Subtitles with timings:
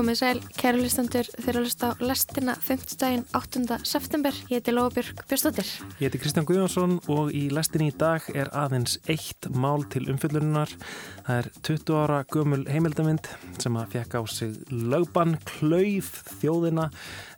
[0.00, 2.84] Komið sæl, kæru listandur, þeir eru að lusta á lestina 5.
[3.02, 3.76] daginn 8.
[3.84, 4.38] september.
[4.48, 5.68] Ég heiti Lóabjörg Björnstóttir.
[6.00, 10.72] Ég heiti Kristján Guðjónsson og í lestinni í dag er aðeins eitt mál til umfyllurinnar.
[11.26, 13.28] Það er 20 ára gömul heimildamind
[13.60, 16.88] sem að fekk á sig lögbann, klauf þjóðina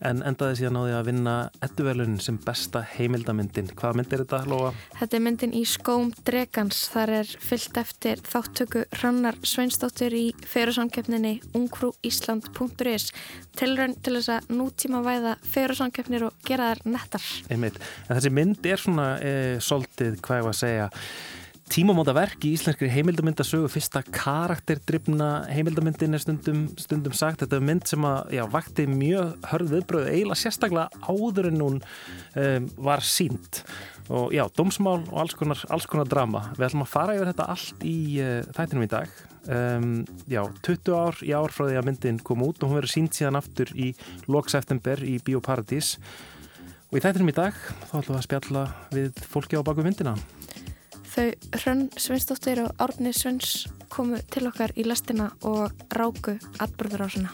[0.04, 1.34] en endaði síðan á því að vinna
[1.66, 3.72] edduvelun sem besta heimildamindin.
[3.78, 4.72] Hvaða mynd er þetta, Lóa?
[5.00, 6.84] Þetta er myndin í skóm Dregans.
[6.92, 13.10] Þar er fyllt eftir þáttöku Hrannar Sveinsdóttir í ferursamkeppninni Ungfrú Ísland.is
[13.58, 17.28] tilraun til þess að nútíma væða ferursamkeppnir og gera þær nettar.
[17.52, 17.78] Einmitt.
[18.08, 20.90] En þessi mynd er svona e, soltið, hvað ég var að segja,
[21.72, 27.40] tímamóta verk í íslenskri heimildamindasögu fyrsta karakterdrifna heimildamindin er stundum, stundum sagt.
[27.40, 31.78] Þetta er mynd sem að já, vakti mjög hörð viðbröð eiginlega sérstaklega áður en hún
[31.80, 33.62] um, var sínt
[34.12, 36.42] og já, dómsmál og alls konar, alls konar drama.
[36.58, 39.16] Við ætlum að fara yfir þetta allt í uh, þættinum í dag.
[39.42, 39.88] Um,
[40.28, 43.16] já, 20 ár í ár frá því að myndin kom út og hún verður sínt
[43.16, 43.94] síðan aftur í
[44.28, 45.94] lokseftember í Bíóparadís.
[46.92, 47.56] Og í þættinum í dag
[47.88, 50.18] þá ætlum við að spjalla við fólki á baku myndina
[51.12, 57.28] Þau Hrönn Sveinsdóttir og Árni Sveins komu til okkar í lastina og ráku atbyrðurásuna.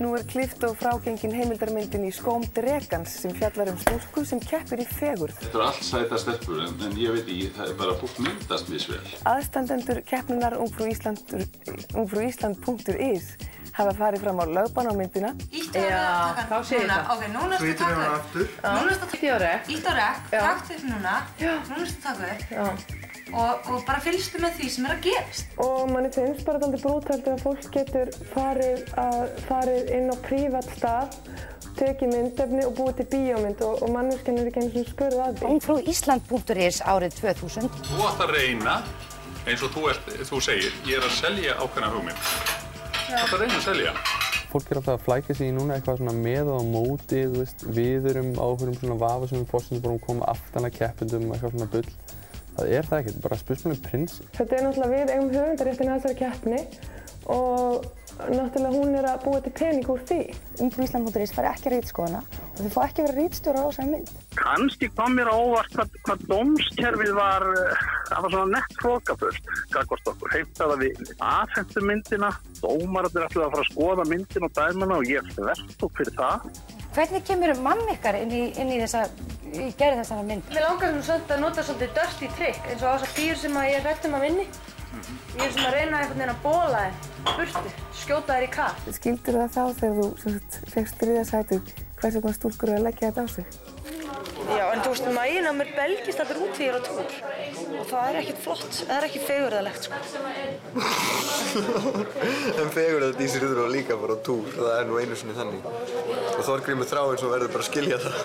[0.00, 4.80] Nú er klift og frágengin heimildarmyndin í skóm Dregans sem fjallar um stúrku sem keppir
[4.80, 5.36] í fegurð.
[5.42, 8.72] Þetta er allt sæta stelpur en, en ég veit ekki, það er bara fólk myndast
[8.72, 9.04] misvel.
[9.28, 13.49] Aðstandendur keppnunar ungfrúísland.is
[13.80, 15.30] hafa farið fram á lögban á myndina.
[15.50, 17.12] Ítt á rekk, þá sé ég það.
[17.16, 18.38] ok, núna ertu að taka upp.
[18.64, 19.70] Núna ertu að Ítt á rekk.
[19.76, 20.40] Ítt á rekk, Já.
[20.46, 22.64] takt upp núna, núna upp Já.
[23.30, 25.52] og, og bara fylgstu með því sem er að gerast.
[25.62, 30.70] Og manni finnst bara alltaf brútalt að fólk getur farið, að, farið inn á prívat
[30.76, 31.18] stað,
[31.78, 35.38] tekið myndefni og búið til bíómynd og, og manneskinn er ekki eins og spurð að
[35.38, 35.52] því.
[35.54, 38.80] Ungfrúísland.is árið 2000 Þú átt að reyna,
[39.46, 42.59] eins og þú, ert, þú segir, ég er að selja ákveðna hugmynd.
[43.10, 43.92] Þú átt að reyna að selja.
[44.50, 47.40] Fólk er alltaf að flækja sig í núna eitthvað svona með og á móti, þú
[47.40, 51.26] veist, við erum á einhverjum svona vafasumum fórsendum bara um að koma aftan að keppendum
[51.26, 51.90] og eitthvað svona bull.
[52.54, 54.30] Það er það ekkert, bara spursmálum prinsip.
[54.38, 56.62] Þetta er náttúrulega við eigum höfundaréttin að þessari keppni
[57.34, 57.90] og
[58.28, 60.20] náttúrulega hún er að búa til pening úr því.
[60.64, 62.22] Ungfrúísland.is fær ekki rítskoðuna
[62.60, 65.76] og þau fá ekki að vera rítstjóra á þessari mynd Kannski kom mér á óvart
[65.76, 71.84] hvað, hvað dómskerfið var, eh, það var svona nett hrókafullt, gagvart okkur, heimtaða við aðfendu
[71.88, 72.30] myndina,
[72.60, 76.48] dómararnir ætlaði að fara að skoða myndina og dæmina og ég þvert okkur fyrir það.
[76.90, 79.04] Hvernig kemur mamma ykkar inn í, inn í þessa,
[79.54, 80.50] í gerð þessara mynd?
[80.50, 83.70] Mér langar svolítið að nota svolítið dirty trick eins og á þessar dýr sem að
[83.70, 84.46] ég rættum að vinni.
[85.36, 88.88] Ég er svona að reyna einhvern veginn að bóla þeim, burtu, skjóta þær í katt.
[88.96, 90.40] Skildur það þá þegar þú sem
[90.74, 93.46] fegst þriða sætið hvers vegna stúlkur eru að leggja þetta á sig?
[94.50, 97.10] Já, en þú veist, maginn á mér belgist allur út því ég er á túr.
[97.80, 99.96] Og það er ekkert flott, það er ekki fegurðalegt, sko.
[102.60, 105.36] En fegur að Dísi Rúður var líka bara á túr, það er nú einu sinni
[105.36, 105.68] þannig.
[106.38, 108.16] Og Þorgrímur Þráinsson verður bara að skilja það.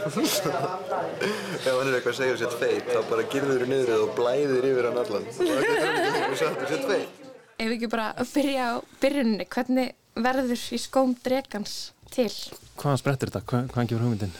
[1.65, 4.71] Ef hann er eitthvað að segja sér feit, þá bara girður þér niður og blæðir
[4.71, 5.29] yfir hann allan.
[5.35, 7.24] Það hann ekki sagt sér feit.
[7.55, 9.91] Ef við ekki bara að byrja á byrjunni, hvernig
[10.25, 11.75] verður í skóm Dregans
[12.11, 12.27] til?
[12.75, 13.43] Hvaðan sprettir þetta?
[13.47, 14.33] Hvað, hvaðan gefur hugmyndin?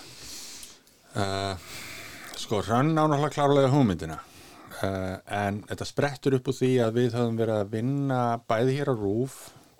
[1.15, 1.67] Uh,
[2.35, 7.15] sko, Hrönn á náttúrulega klárlega hugmyndina uh, en þetta sprettur upp úr því að við
[7.15, 8.19] höfum verið að vinna
[8.51, 9.37] bæði hér á Rúf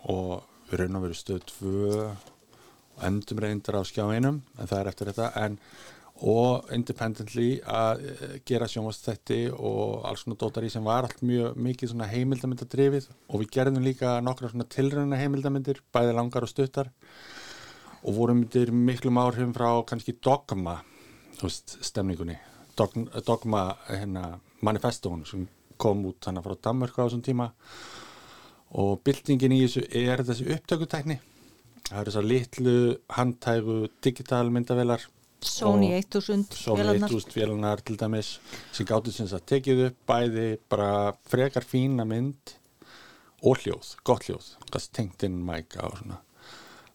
[0.08, 1.76] og við raun og verið stöð 2
[2.06, 5.60] og endum reyndar á skjá einum en það er eftir þetta en
[6.24, 11.92] og independently að eh, gera sjónvastætti og alls svona dótari sem var allt mjög mikið
[11.92, 16.94] svona heimildamindadrifið og við gerðum líka nokkra svona tilröna heimildamindir bæði langar og stuttar
[18.06, 20.80] og vorum myndir miklum áhrifum frá kannski dogma
[21.42, 22.38] veist, stemningunni.
[22.78, 22.96] Dog,
[23.26, 25.48] dogma hérna, manifestón sem
[25.78, 27.50] kom út þannig frá Danmörku á þessum tíma.
[28.76, 31.20] Og byltingin í þessu er þessi upptökutækni.
[31.86, 32.78] Það eru þessar litlu
[33.18, 35.04] handtægu digital myndavelar
[35.46, 37.10] Sony og 1000 Sony vélarnar.
[37.14, 38.36] 1000 vélarnar til dæmis
[38.74, 40.92] sem gáttu sem það tekið upp bæði bara
[41.30, 42.56] frekar fína mynd
[43.46, 46.20] og hljóð, gott hljóð kannski tengt inn mæka og svona.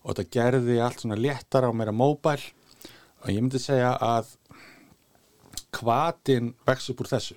[0.02, 2.40] Og þetta gerði allt svona léttara og meira móbæl.
[3.20, 4.34] Og ég myndi segja að
[5.76, 7.36] hvatin vex upp úr þessu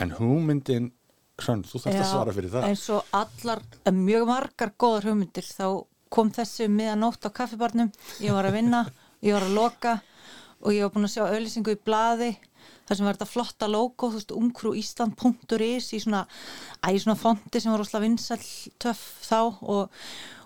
[0.00, 0.92] en hugmyndin
[1.42, 2.64] Hrönn, þú þarfst að svara fyrir það.
[2.68, 7.90] eins og allar, eh, mjög margar góðar hugmyndir þá kom þessi um miðanótt á kaffibarnum.
[8.20, 8.82] Ég var að vinna,
[9.22, 10.02] ég var að loka
[10.62, 12.32] og ég var búin að sjá auðlýsingu í blaði
[12.88, 16.22] þar sem var þetta flotta logo þú veist, ungfrúísland.is í svona,
[16.82, 18.46] æ, svona fonti sem var rosalega vinsall
[18.82, 19.40] töff þá.
[19.62, 19.98] Og,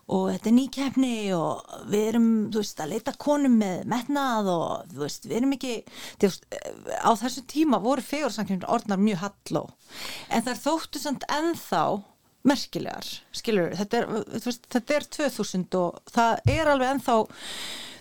[0.06, 4.50] og þetta er ný keppni og við erum, þú veist, að leita konum með metnað
[4.52, 6.46] og þú veist, við erum ekki þú veist,
[7.02, 9.64] á þessu tíma voru fegursankjöfnir orðnar mjög halló.
[10.30, 11.86] En þær þóttu samt ennþá
[12.46, 14.08] merkilegar, skilur þetta er,
[14.44, 17.16] veist, þetta er 2000 og það er alveg ennþá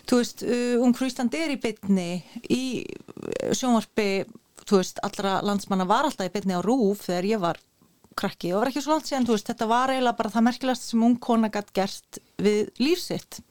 [0.10, 2.10] þú veist, uh, Ungfrú Ísland er í bytni
[2.52, 4.10] í uh, sjónvarpi
[4.66, 7.62] þú veist, allra landsmanna var alltaf í bytni á rúf þegar ég var
[8.16, 10.86] krakki og var ekki svo langt síðan, þú veist, þetta var eiginlega bara það merkilegast
[10.88, 13.42] sem ung kona gætt gert við lífsitt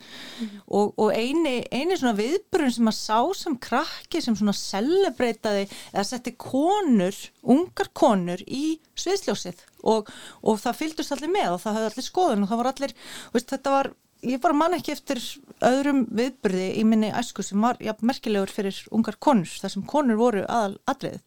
[0.64, 6.06] og, og eini, eini svona viðbrun sem að sá sem krakki sem svona celebrataði eða
[6.08, 10.08] setti konur, ungar konur í sviðsljósið og,
[10.40, 12.96] og það fylgdust allir með og það höfði allir skoðun og það var allir,
[13.36, 13.92] veist, þetta var
[14.24, 15.20] ég bara man ekki eftir
[15.64, 20.18] öðrum viðbyrði í minni æsku sem var ja, merkilegur fyrir ungar konur, þar sem konur
[20.20, 21.20] voru aðal atrið.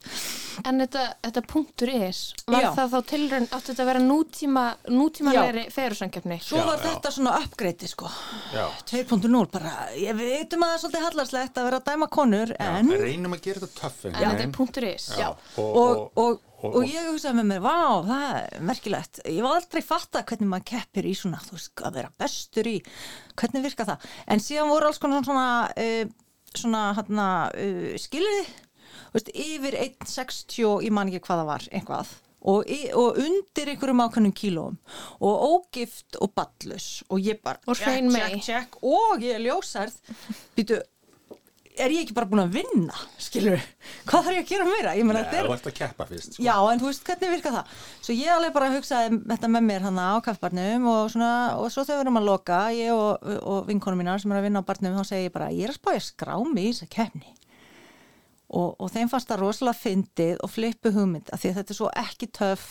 [0.66, 2.70] En þetta, þetta punktur is, var Já.
[2.80, 6.40] það þá tilrönd, átti þetta að vera nútíma, nútímalegri ferursangjöfni?
[6.44, 8.10] Svo var þetta svona uppgreiti sko,
[8.90, 12.94] 2.0 bara, ég veitum að það er svolítið hallarslegt að vera að dæma konur en,
[13.06, 15.12] reynum að gera þetta töff En þetta er punktur is.
[15.18, 15.30] Já.
[15.62, 17.76] og, og, og, ég hugsaði með mér, vá,
[18.08, 19.20] það er merkilegt.
[19.30, 22.78] Ég var aldrei fatta hvernig maður keppir í svona, þú veist, að vera bestur í,
[23.38, 24.08] hvernig virka það.
[24.34, 26.14] En síðan voru alls konar svona, uh,
[26.58, 28.48] svona, hérna, uh, skilriði,
[29.12, 32.16] þú veist, yfir 1,60, ég man ekki hvað það var, einhvað.
[32.48, 34.76] Og, og undir einhverjum ákveðnum kílóum
[35.26, 38.14] og ógift og ballus og ég bara Og mey.
[38.14, 39.98] check, check, og ég er ljósærð
[40.56, 40.78] býtu,
[41.84, 43.62] er ég ekki bara búin að vinna skilur,
[44.08, 46.08] hvað þarf ég að gera meira ég meina, Nei, þetta er þú ert að keppa
[46.10, 46.44] fyrst sko.
[46.46, 47.74] Já, en þú veist, hvernig virka það?
[48.08, 51.32] Svo ég alveg bara hugsaði þetta með mér hann á kaffbarnum og svona,
[51.62, 54.48] og svo þegar við erum að loka, ég og, og vinkonum mínar sem er að
[54.48, 56.74] vinna á barnum, þá segi ég bara, ég er að spája að skrá mig í
[56.74, 57.34] þessa kefni.
[58.48, 61.80] Og, og þeim fannst það rosalega fyndið og flippu hugmynd, af því að þetta er
[61.82, 62.68] svo ekki töff,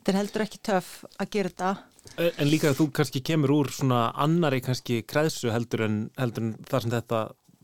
[0.00, 1.74] þetta er heldur ekki töff að gera þetta.
[2.34, 6.50] En líka að þú kannski kemur úr svona annari kannski kreðsu heldur en, heldur en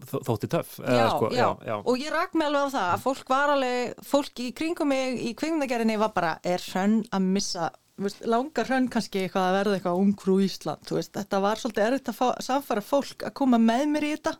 [0.08, 0.78] þótti töff.
[0.80, 4.00] Já, sko, já, já, og ég rak mig alveg á það að fólk var alveg,
[4.10, 7.70] fólk í kringum mig í kvikmyndagerðinni var bara, er hrönn að missa,
[8.00, 12.12] veist, langar hrönn kannski eitthvað að verða eitthvað ungfrú Ísland, veist, þetta var svolítið erfitt
[12.12, 14.36] að fá, samfara fólk að koma með mér í þetta.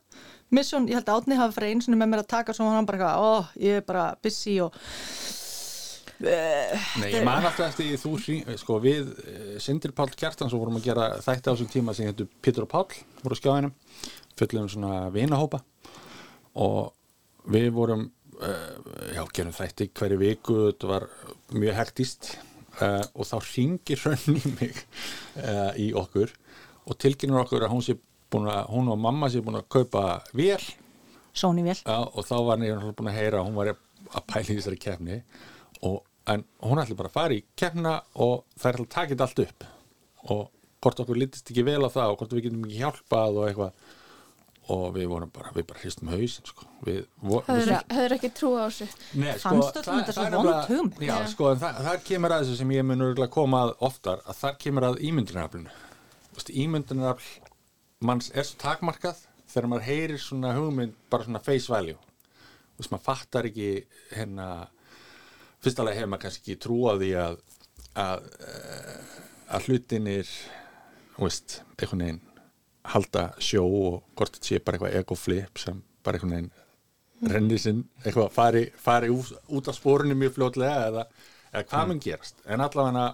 [0.51, 2.81] Mission, ég held að Átni hafa fyrir einu sinni með mér að taka svo var
[2.81, 4.75] hann bara ó, ég er bara busy og
[6.21, 8.13] Nei, ég man alltaf eftir þú
[8.61, 12.11] sko við eh, Sindri Páll Kjartan svo vorum að gera þætti á þessum tíma sem
[12.11, 13.73] héttu Pétur og Páll voru skjáðinum
[14.37, 15.63] fullum svona vinahópa.
[16.61, 16.93] Og
[17.49, 18.05] við vorum
[18.41, 18.77] uh,
[19.15, 21.07] já, gerum þætti hverju viku þetta var
[21.57, 22.31] mjög hektist
[22.81, 24.85] uh, og þá ringir hrönn í mig
[25.41, 26.33] uh, í okkur
[26.85, 27.97] og tilkynur okkur að hún sé
[28.31, 30.05] búin að hún og mamma sé búin að kaupa
[30.37, 30.63] vél.
[31.33, 31.79] Sony vél.
[31.87, 35.19] Og þá var náttúrulega búin að heyra að hún var að pæla í þessari keppni
[35.87, 36.01] og,
[36.31, 39.65] en hún ætli bara að fara í keppna og það er alltaf takit allt upp
[40.35, 40.43] og
[40.81, 43.89] hvort okkur litist ekki vel á það og hvort við getum ekki hjálpað og eitthvað
[44.71, 46.67] og við vorum bara, við bara hristum hausinn sko.
[46.87, 48.87] við, vo, Höfður við, höfður ekki trú á þessu?
[49.19, 51.01] Nei, sko, öllum það- það hugmynd?
[51.09, 54.39] Já, sko, það, það kemur að þessu sem ég mun örugglega koma að oftar að
[54.45, 55.75] þar kemur að ímyndunaraflinu
[56.51, 57.49] ímyndunarafl
[58.07, 62.93] manns er svo takmarkað þegar maður heyrir svona hugmynd bara svona face value þú veist,
[62.95, 63.71] maður fattar ekki
[64.15, 64.47] hérna
[65.65, 67.39] fyrst alveg hefur maður kannski ekki trú á því að
[68.01, 68.99] að, eh,
[69.51, 70.35] að hlutinir
[71.19, 72.21] veist, einhvern veginn
[72.91, 77.83] halda sjó og hvort þetta sé bara eitthvað ego-flip sem bara einhvern veginn renni sinn,
[78.01, 81.03] eitthvað fari, fari út, út af spórunni mjög fljótlega eða,
[81.53, 83.09] eða hvað mun gerast en allavega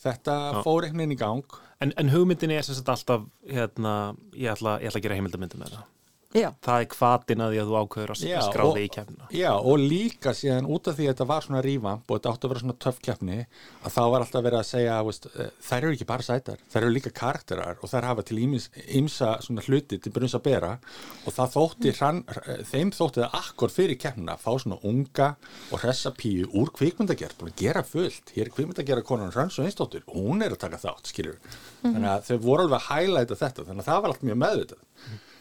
[0.00, 0.62] þetta Já.
[0.64, 4.76] fór einhvern veginn í gang En, en hugmyndin er sem sagt alltaf hérna, ég ætla,
[4.82, 5.84] ég ætla að gera heimildamyndum með það.
[6.30, 6.52] Já.
[6.62, 9.24] Það er hvatin að því að þú ákveður að Já, skráði og- í kefna.
[9.34, 12.46] Já, og líka síðan út af því að þetta var svona rífamp og þetta átti
[12.46, 13.38] að vera svona töff keppni
[13.82, 16.82] að þá var alltaf verið að segja veist, eh, þær eru ekki bara sætar, þær
[16.84, 20.78] eru líka karakterar og þær hafa til ímsa svona hluti til brunns að bera
[21.26, 22.22] og það þótti hrann,
[22.70, 25.36] þeim þótti það akkur fyrir keppnina að fá svona unga
[25.72, 29.66] og hressa píu úr kvikmyndagerð búin að gera fullt, hér er kvikmyndagerð konan Hrönns og
[29.66, 31.38] einstóttur, hún er að taka þátt skilur,
[31.82, 31.94] Mhm.
[31.94, 34.78] þannig að þau voru alveg að hælæta þetta, þannig að það var allt mjög meðvitað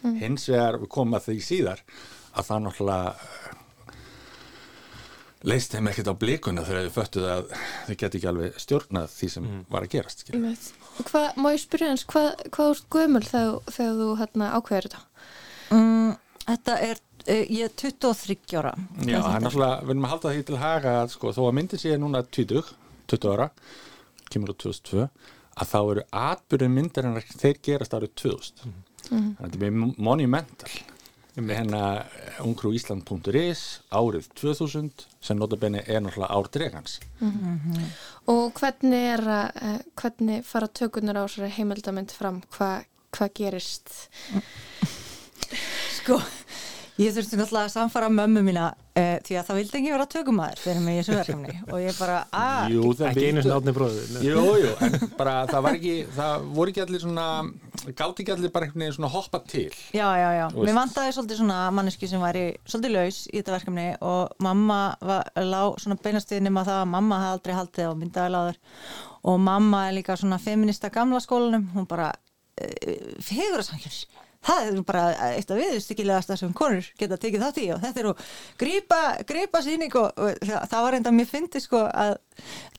[0.04, 0.20] Mhm.
[0.22, 1.80] hins vegar við komum að því síðar
[2.36, 3.16] að það náttúrulega
[5.50, 7.52] leist þeim ekkert á blikuna þegar þau föttuð að
[7.88, 10.24] þau geti ekki alveg stjórnað því sem var að gerast.
[11.00, 15.04] Hvað, má ég spyrja hans, hvað, hvað úr gömul þegar, þegar þú hérna, ákveður þetta?
[15.72, 16.18] mm,
[16.50, 18.74] Þetta er, uh, ég er 23 ára
[19.06, 21.54] Já, það er náttúrulega, við erum að halda því til haga að sko, þó að
[21.60, 22.64] myndin sé núna 20,
[23.08, 23.50] 20 ára
[24.34, 25.06] kemur á 2002
[25.60, 28.84] að þá eru atbyrðin myndarinnar þeir gerast árið 2000 Mhm.
[29.12, 30.72] Að þetta er monumental
[31.40, 32.08] með hennar
[32.44, 33.62] ungrúísland.is
[33.96, 36.98] árið 2000 sem notabenni er náttúrulega ár dregans
[38.30, 42.42] Og hvernig er að, eh, hvernig fara tökunar á þessari heimildamönd fram?
[42.58, 42.84] Hva,
[43.16, 44.10] hvað gerist?
[46.00, 46.20] Sko,
[47.00, 50.62] ég þurfti náttúrulega að samfara mömmu mína uh, því að það vildi ekki vera tökumæður
[50.64, 51.56] fyrir mig í þessu verkefni.
[51.70, 54.18] Og ég bara, að Jú, það Ekki einu sinni átni bróður.
[54.26, 57.28] Jú, jú, en bara það var ekki það voru ekki allir svona
[57.96, 59.70] gátt ekki allir bara einhvern veginn svona hoppa til.
[59.96, 60.68] Já, já, já, Þú veist.
[60.70, 65.30] mér vantaði svolítið svona manneski sem væri svolítið laus í þetta verkefni og mamma var,
[65.40, 68.60] lá svona beinastuði nema það að mamma hafði aldrei haldið á myndaðiláður
[69.30, 74.04] og mamma er líka svona feminista gamla skólanum, hún bara uh, fegur að samkjöfs
[74.46, 75.04] það er bara
[75.36, 78.14] eitt af viðstykkilegasta sem konur geta tekið þátt í og þetta er nú
[78.62, 82.14] grípa, grípa síning og, og það, var enda mér fyndið sko að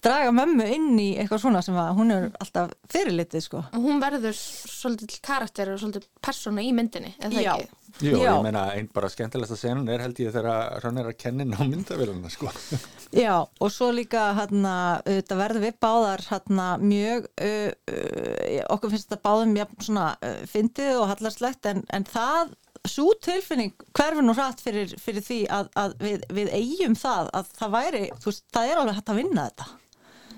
[0.04, 4.36] draga mömmu inn í eitthvað svona sem að hún er alltaf fyrirlitið sko Hún verður
[4.36, 7.54] svolítið karakter og svolítið persóna í myndinni, er það Já.
[7.98, 8.30] Jú, Já.
[8.30, 11.60] ég meina einn bara skemmtilegsta senun er held ég þegar hann er að kennin á
[11.64, 12.52] myndavéluna sko.
[13.24, 14.74] Já, og svo líka hérna,
[15.06, 20.40] þetta verður við báðar hérna, mjög uh, uh, okkur finnst þetta báðum jafn svona uh,
[20.50, 22.54] fyndið og hallarslegt en, en það,
[22.88, 27.52] svo tilfinning hverfur nú hratt fyrir, fyrir því að, að við, við eigum það að
[27.58, 29.70] það væri, þú veist, það er alveg hægt að vinna þetta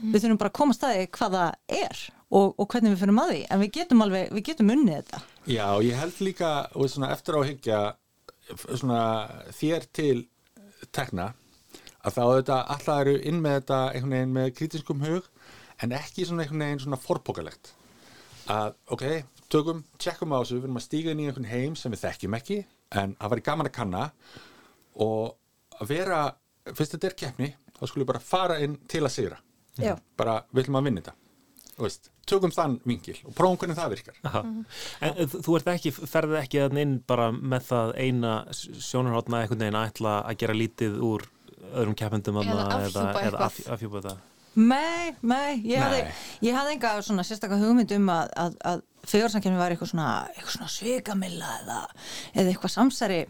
[0.03, 2.03] við þurfum bara að koma staði hvað það er
[2.33, 3.41] og, og hvernig við fyrir að því.
[3.49, 5.21] En við getum alveg, við getum unnið þetta.
[5.51, 7.81] Já, ég held líka og svona eftir á að hyggja
[8.65, 9.03] svona
[9.55, 10.17] þér til
[10.93, 11.33] tekna
[12.03, 15.29] að þá þetta alltaf eru inn með þetta einhvern veginn með kritiskum hug
[15.83, 17.73] en ekki svona einhvern veginn svona forpokalegt.
[18.51, 19.07] Að ok,
[19.53, 22.39] tökum, tjekkum á þessu við erum að stíga inn í einhvern heim sem við þekkjum
[22.41, 22.59] ekki
[22.99, 24.05] en það væri gaman að kanna.
[25.03, 25.37] Og
[25.79, 26.23] að vera
[26.73, 29.39] fyrst þetta er keppni, þá skulum við bara fara inn til að sigra.
[29.81, 29.97] Já.
[30.21, 31.15] bara við ætlum að vinna þetta
[31.73, 34.43] Þú veist, tökum þann vingil og prófum hvernig það virkar Aha.
[35.03, 39.65] En uh, þú ert ekki, ferðið ekki þannig inn bara með það eina sjónarhóttna einhvern
[39.65, 41.25] veginn að ætla að gera lítið úr
[41.73, 43.43] öðrum keppendum Eða afhjúpa eða eitthvað.
[43.49, 44.19] af- afhjúpa þetta
[44.53, 46.17] Nei, nei, ég hafði, Nei.
[46.45, 50.57] ég hafði enga svona sérstaklega hugmynd um að, að, að fegursamkjöfni var eitthvað svona, eitthvað
[50.59, 51.79] svona svikamilla eða,
[52.35, 53.21] eða eitthvað samsæri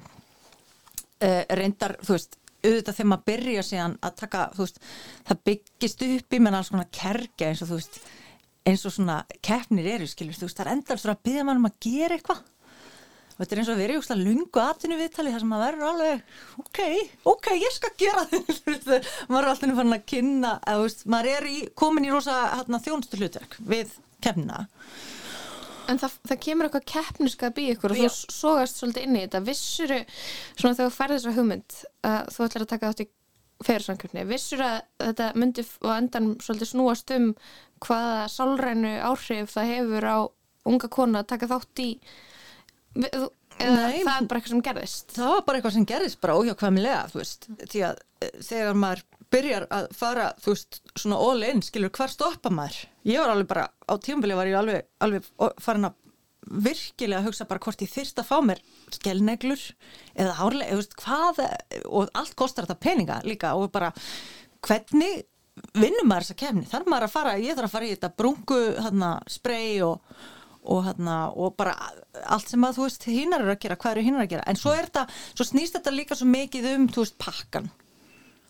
[1.23, 4.83] uh, reyndar, þú veist, auðvitað þegar maður byrja síðan að taka, þú veist,
[5.31, 8.01] það byggist upp í menn alls konar kergja eins og þú veist,
[8.69, 11.61] eins og svona keppnir eru, skilur, þú veist, það er endar svona að byggja mann
[11.63, 12.43] um að gera eitthvað.
[13.33, 16.61] Og þetta er eins og í úrslega lungu atvinnu viðtali þar sem maður verður alveg
[16.63, 16.81] ok,
[17.33, 19.01] ok, ég skal gera þetta.
[19.33, 22.83] Maður er alltaf fann að kynna að, veist, maður er í, komin í rosa hérna,
[22.85, 24.67] þjónustu hlutverk við kemna
[25.91, 29.41] En það, það kemur eitthvað keppniskap í ykkur og þú sogast svolítið inn í þetta.
[29.49, 29.99] Vissuru,
[30.55, 33.09] svona þegar þú færði þessar hugmynd að þú ætlar að taka þátt í
[33.67, 37.31] feyrursamkjöfni, vissuru að þetta myndi á endan svolítið snúast um
[37.83, 40.19] hvaða sálrænu áhrif það hefur á
[40.73, 41.89] unga kona að taka þátt í
[42.97, 44.03] eða Nei.
[44.03, 45.17] það er bara eitthvað sem gerðist?
[45.17, 49.05] það var bara eitthvað sem gerðist bara óhjákvæmilega þú veist, því að eh, þegar maður
[49.33, 53.51] byrjar að fara, þú veist, svona all in, skilur, hvar stoppa maður ég var alveg
[53.53, 55.29] bara, á tímabili var ég alveg, alveg
[55.63, 55.99] farin að
[56.51, 59.61] virkilega hugsa bara hvort ég þyrst að fá mér skelneglur
[60.19, 61.43] eða hárlega, veist, hvað
[61.87, 63.93] og allt kostar þetta peninga líka og bara,
[64.67, 65.23] hvernig
[65.77, 68.63] vinnum maður þessa kefni, þarf maður að fara ég þarf að fara í þetta brungu,
[68.81, 69.99] þarna, spray og
[70.63, 71.75] og, hérna, og bara
[72.31, 74.45] allt sem að þú veist hinnar eru að gera, hvað eru hinnar að gera?
[74.47, 77.71] En svo er þetta, svo snýst þetta líka svo mikið um þú veist pakkan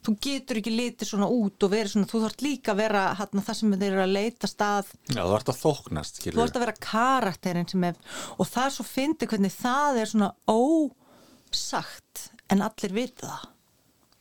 [0.02, 3.44] þú getur ekki litið svona út og verið svona þú þarf líka að vera hérna,
[3.46, 6.58] það sem þeir eru að leita stað Já, þú ert að þóknast, þú skilur ert
[6.58, 8.00] að vera karakterinn sem er
[8.36, 13.48] og það er svo fyndið hvernig það er svona ósagt en allir vita það.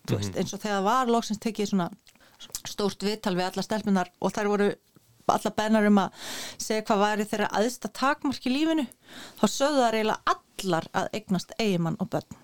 [0.02, 1.90] Þú veist, eins og þegar var loksins tekið svona
[2.70, 4.70] stórt viðtal við alla stelpunar og þær voru
[5.32, 8.88] alla bennar um að segja hvað væri þeirra aðsta takmark í lífinu
[9.40, 12.40] þá sögðu það eiginlega allar að eignast eigimann og börn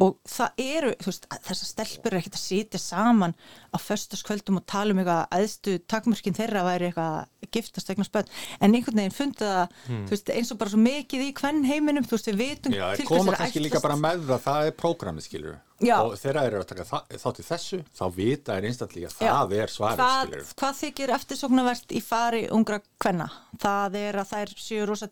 [0.00, 3.34] og það eru, þú veist, þessar stelpur er ekkert að sitja saman
[3.72, 8.28] á föstaskvöldum og tala um eitthvað aðstu takmörkin þeirra væri eitthvað að giftast eignast börn
[8.60, 10.04] en einhvern veginn fundið það, Hmm.
[10.06, 12.96] þú veist, eins og bara svo mikið í hvern heiminum, þú veist, við vitum Já,
[12.96, 15.96] til koma er kannski líka bara með það, það er prógramið, skilur Já.
[16.04, 16.84] og þegar þeir eru að taka
[17.16, 19.32] þátt í þessu þá vita þeir einstantlega að Já.
[19.32, 23.30] það er svarið, hvað, skilur hvað þykir eftirsóknarvert í fari ungra kvenna?
[23.58, 25.08] Það er að þær séu rosa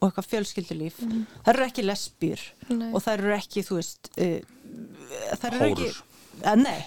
[0.00, 1.00] og eitthvað fjölskyldulíf.
[1.02, 1.24] Mhm.
[1.46, 2.44] Þær eru ekki lesbýr
[2.92, 4.38] og þær eru ekki, þú veist, uh,
[5.40, 5.88] þær eru ekki...
[5.88, 6.04] Hórur.
[6.38, 6.84] Uh, nei.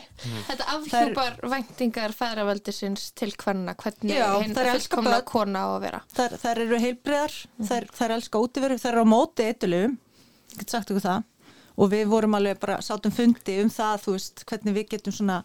[0.47, 5.99] Þetta afhjúpar væntingar feðraveldisins til hvernig hvernig Já, hinn elska fullkomna kona á að vera.
[6.15, 7.67] Þær, þær eru heilbriðar, Mhm.
[7.67, 9.97] þær, þær elska útiveru, þær eru á móti eitulugum,
[10.53, 11.23] ég get sagt ykkur það.
[11.81, 15.43] Og við vorum alveg bara, sátum fundi um það, þú veist, hvernig við getum svona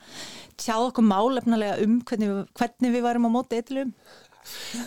[0.59, 3.93] tjáð okkur málefnalega um hvernig við, hvernig við varum á móti eitulugum.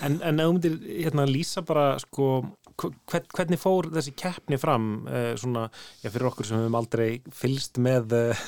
[0.01, 2.45] En, en ef þú myndir hérna, lýsa bara sko,
[2.79, 5.67] hvernig fór þessi keppni fram uh, svona,
[6.03, 8.47] já, fyrir okkur sem hefum aldrei fylst með uh,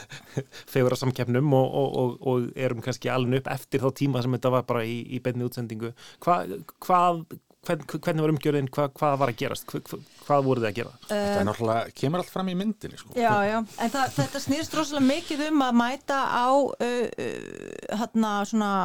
[0.72, 4.56] fegura samkeppnum og, og, og, og erum kannski alveg upp eftir þá tíma sem þetta
[4.58, 6.42] var bara í, í beinni útsendingu Hva,
[6.84, 7.24] hvað,
[7.68, 10.94] hvern, hvernig var umgjörðin, Hva, hvað var að gerast Hva, hvað voruð þið að gera?
[11.08, 13.16] Þetta er náttúrulega, kemur allt fram í myndinni sko.
[13.18, 18.36] Já, já, en það, þetta snýrst rosalega mikið um að mæta á uh, uh, hérna
[18.50, 18.76] svona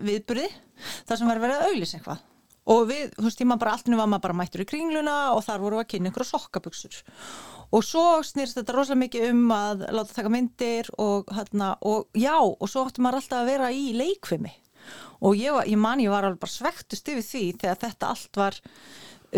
[0.00, 0.50] viðburði
[1.08, 2.26] þar sem verður verið að auglýsa eitthvað
[2.68, 5.44] og við, þú veist, ég maður bara alltaf var maður bara mættur í kringluna og
[5.46, 6.98] þar voru að kynna ykkur sokkabuxur.
[7.70, 12.34] Og svo snýrst þetta rosalega mikið um að láta taka myndir og hérna, og já,
[12.36, 14.52] og svo ætti maður alltaf að vera í leikfimi.
[15.20, 18.40] Og ég, var, ég man ég var alveg bara svektust yfir því þegar þetta allt
[18.40, 18.60] var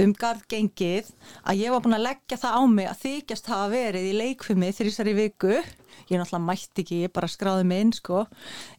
[0.03, 1.11] um garð gengið
[1.45, 4.71] að ég var búin að leggja það á mig að þykjast hafa verið í leikfimi
[4.73, 5.59] þrýsar í viku
[6.09, 8.25] ég náttúrulega mætti ekki, ég bara skráði mig inn sko,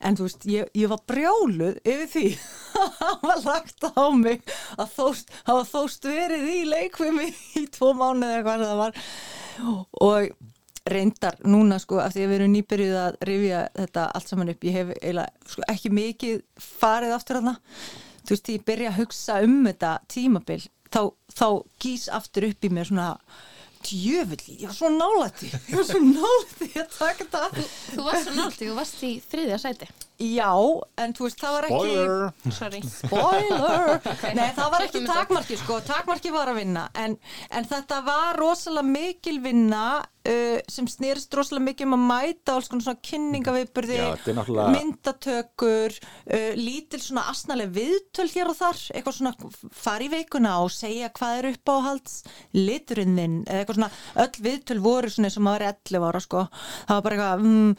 [0.03, 2.25] en þú veist, ég, ég var brjáluð yfir því
[2.83, 7.29] að hafa lagt á mig að þóst, hafa þóst verið í leikfimi
[7.61, 9.03] í tvo mánuði eða hvað það var.
[10.03, 10.33] Og
[10.89, 14.65] reyndar núna sko, af því að við erum nýbyrjuð að rifja þetta allt saman upp,
[14.67, 17.61] ég hef eiginlega sko, ekki mikið farið aftur að það
[18.23, 20.59] þú veist, ég byrja að hugsa um þetta tímabil,
[20.93, 21.01] þá,
[21.33, 21.47] þá
[21.83, 23.09] gís aftur upp í mér svona
[23.87, 25.49] djöfull, ég var svo nálætti.
[25.53, 29.11] Ég var svo nálætti að taka þetta Þú, þú varst svo nálætti, þú varst í
[29.31, 29.89] þriðja sæti.
[30.23, 30.51] Já,
[31.03, 32.53] en þú veist, það var ekki Spoiler.
[32.57, 32.81] Sorry.
[32.93, 33.93] Spoiler.
[34.37, 36.87] Nei, það var ekki takmarki, sko, takmarki var að vinna.
[36.93, 37.17] En,
[37.51, 39.85] en þetta var rosalega mikil vinna
[40.29, 42.99] uh, sem snýrist rosalega mikið um að mæta alls konar svona
[44.33, 49.33] er náttúrulega- myndatökur uh, lítil svona asnaleg viðtöl hér og þar, eitthvað svona
[49.83, 52.19] fara í veikuna og segja hvað er uppáhalds
[52.55, 53.91] liturinn þinn, eitthvað svona
[54.23, 56.43] öll viðtöl voru svona eins og maður er 11 ára sko,
[56.87, 57.73] það var bara eitthvað mm,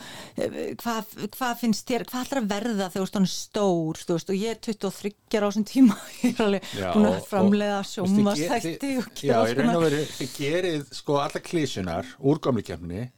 [0.82, 4.32] hvað, hvað finnst þér, hvað ætlar að verða þegar þú ert hann stór, þú veist
[4.34, 8.74] og ég er 23 ára á þessum tíma ég er alveg búin að framlega sjómasþætti
[8.82, 13.10] þið- og gera sko alla klísunar úr gamli kemni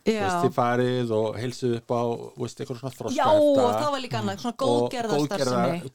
[0.00, 0.20] Þú Já.
[0.24, 3.90] veist, þið farið og heilsuð upp á þú veist, eitthvað svona þroska Já, og það
[3.92, 5.90] var líka annað, svona góðgerðarstarfsemi.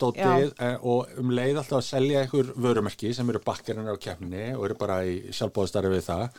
[0.62, 4.66] eh, og um leið alltaf að selja einhver vörumerki sem eru bakkarinnar á keppninni og
[4.66, 6.30] eru bara í sjálfbóðastarfi við það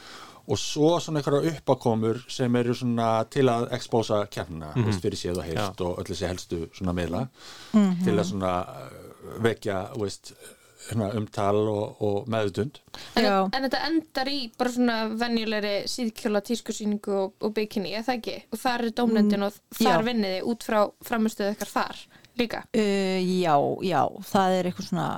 [0.46, 4.84] og svo svona einhverja uppakomur sem eru svona til að expósa keppnina, mm.
[4.84, 5.00] -hmm.
[5.02, 7.28] fyrir séð og heilt og öll þessi helstu svona meðla
[7.72, 8.04] Mhm.
[8.04, 10.32] til að svona eh, vekja þú veist,
[10.94, 12.80] umtal og, og meðutund
[13.18, 18.20] en, en þetta endar í bara svona venjulegri síðkjóla tískusýningu og, og bikini, er það
[18.20, 18.36] ekki?
[18.52, 22.04] Og þar er dómnendin og þar vinniði út frá framistöðu ykkar þar
[22.36, 25.10] líka Uh, já, já, það er eitthvað svona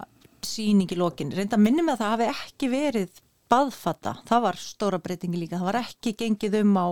[0.46, 1.32] síning í lokin.
[1.34, 4.14] Reynda minni með að það hafi ekki verið baðfata.
[4.28, 5.58] Það var stóra breytingi líka.
[5.58, 6.86] Það var ekki gengið um á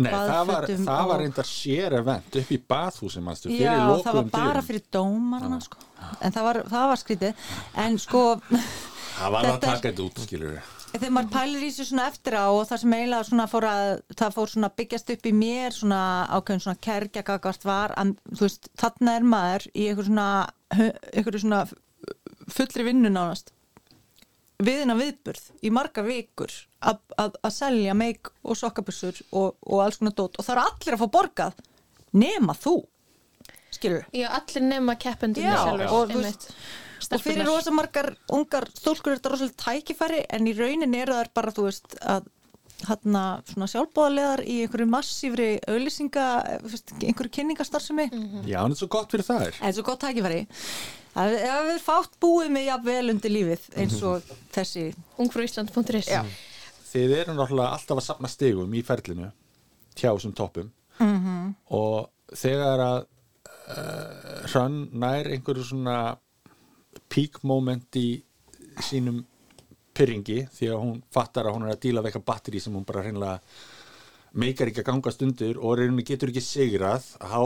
[0.00, 4.04] Nei, það var, það var reyndar sér event upp í bathúsi mannstu, fyrir Já, lokuðum
[4.06, 5.80] það var bara fyrir dómarna sko.
[6.24, 7.48] En það var, það var skrítið.
[7.84, 8.24] En sko,
[9.20, 12.34] Það var að taka þetta út, skilur við þegar maður pælir í sig svona eftir
[12.34, 15.76] á og það sem eiginlega svona fór að það fór svona byggjast upp í mér
[15.76, 16.00] svona
[16.34, 20.26] ákveðin svona kergjagagvart var að þú veist, þarna er maður í einhver svona,
[20.74, 21.62] einhver svona
[22.50, 23.54] fullri vinnu nánast
[24.60, 26.52] viðina viðburð í marga vikur
[26.84, 30.38] að, að, að selja meik og sokkabussur og, og alls konar dót.
[30.38, 31.60] Og það eru allir að fá borgað
[32.16, 32.76] nema þú
[33.74, 36.50] skilur Já, allir nema keppendum Já, sjálfur og, veist,
[37.10, 41.32] og fyrir rosa margar ungar stúlkur er þetta rosalega tækifæri en í raunin eru þær
[41.36, 42.28] bara þú veist að
[42.88, 46.26] hérna svona sjálfbóðalegar í einhverju massífri auðlýsinga,
[46.64, 48.08] veist, einhverju kynningarstarfsemi.
[48.48, 50.40] Já, en þetta er svo gott fyrir það er en svo gott tækifæri.
[51.10, 54.84] Það verið fátt búið með jafnvel undir lífið eins og þessi.
[55.20, 56.10] Ungfrúísland.is.
[56.90, 59.30] Þið eru náttúrulega alltaf að sapna stigum í ferlinu
[59.98, 60.70] hjá þessum toppum.
[61.00, 61.54] Mhm.
[61.72, 62.98] og þegar að
[63.72, 66.18] uh, hrann nær einhverju svona
[67.08, 68.22] peak moment í
[68.84, 69.24] sínum
[70.00, 73.04] pyrringi því að hún fattar að hún er að díla eitthvað batteri sem hún bara
[73.04, 73.38] hreinlega
[74.40, 77.40] meikar ekki að gangast undir og rauninni getur ekki sigrað þá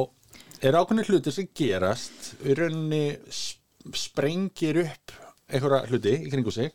[0.69, 5.15] er ákveðni hluti sem gerast rauninni sp- sprengir upp
[5.53, 6.73] einhverja hluti í kringu sig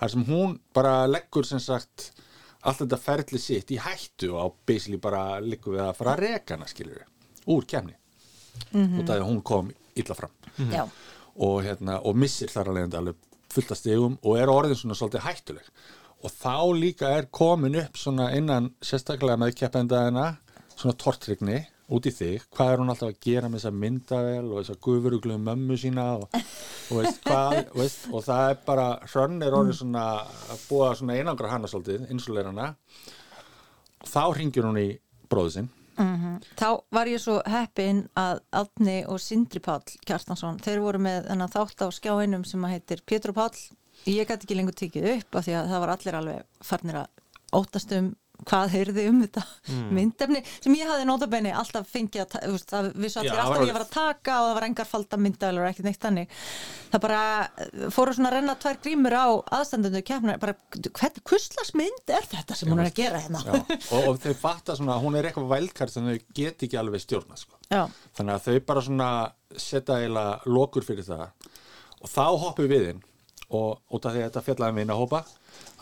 [0.00, 2.10] þar sem hún bara leggur sem sagt
[2.64, 6.22] allt þetta ferli sitt í hættu og á basically bara liggur við að fara að
[6.24, 7.12] reka hana skilur við,
[7.54, 7.94] úr kemni
[8.70, 9.00] Mhm.
[9.00, 10.30] og það er hún kom illa fram
[10.70, 10.84] Já.
[11.36, 13.16] og, hérna, og missir þar að leiðandi alveg
[13.54, 15.68] fullt af stegum og er orðin svona svolítið hættuleg.
[16.24, 20.30] Og þá líka er komin upp svona innan sérstaklega með keppendaðina
[20.74, 21.60] svona tortrygni
[21.92, 25.36] út í þig, hvað er hún alltaf að gera með þessa myndavel og þessa gufuruglu
[25.36, 30.04] mömmu sína og, og veist hvað veist, og það er bara, hrönn er orðin svona
[30.24, 32.70] að búa svona einangra hana svolítið, insulerana
[34.00, 34.88] og þá ringir hún í
[35.28, 36.42] bróðu sinn Mhm.
[36.58, 41.84] Þá var ég svo heppin að Átni og Sindri Páll Kjartansson, þeir voru með þátt
[41.84, 43.58] á skjáinum sem að heitir Pétur og Páll
[44.06, 47.06] ég gæti ekki lengur tekið upp af því að það var allir alveg farnir að
[47.54, 48.16] óttast um
[48.50, 49.84] hvað heyrði um þetta Mm.
[49.96, 53.60] myndefni sem ég hafði notabenni alltaf fengið að, þú veist, það vissu allir Já, alltaf
[53.62, 56.34] að ég var að taka og það var engar falda myndavel og ekkert neitt þannig
[56.92, 57.20] það bara
[57.64, 59.26] eh, fóru svona að renna tvær grímur á
[59.58, 60.54] aðstandundu keppna bara,
[61.24, 63.54] hvurslags mynd er þetta sem hún er að gera hérna Já,
[63.96, 67.02] og, og þau fatta svona að hún er eitthvað vælkart sem þau get ekki alveg
[67.04, 67.56] stjórna sko.
[67.72, 67.86] Já.
[68.18, 69.08] þannig að þau bara svona
[69.56, 71.24] setja eiginlega lokur fyrir það
[72.04, 73.02] og þá hoppum við inn
[73.54, 74.76] og út af því að þetta fjallaði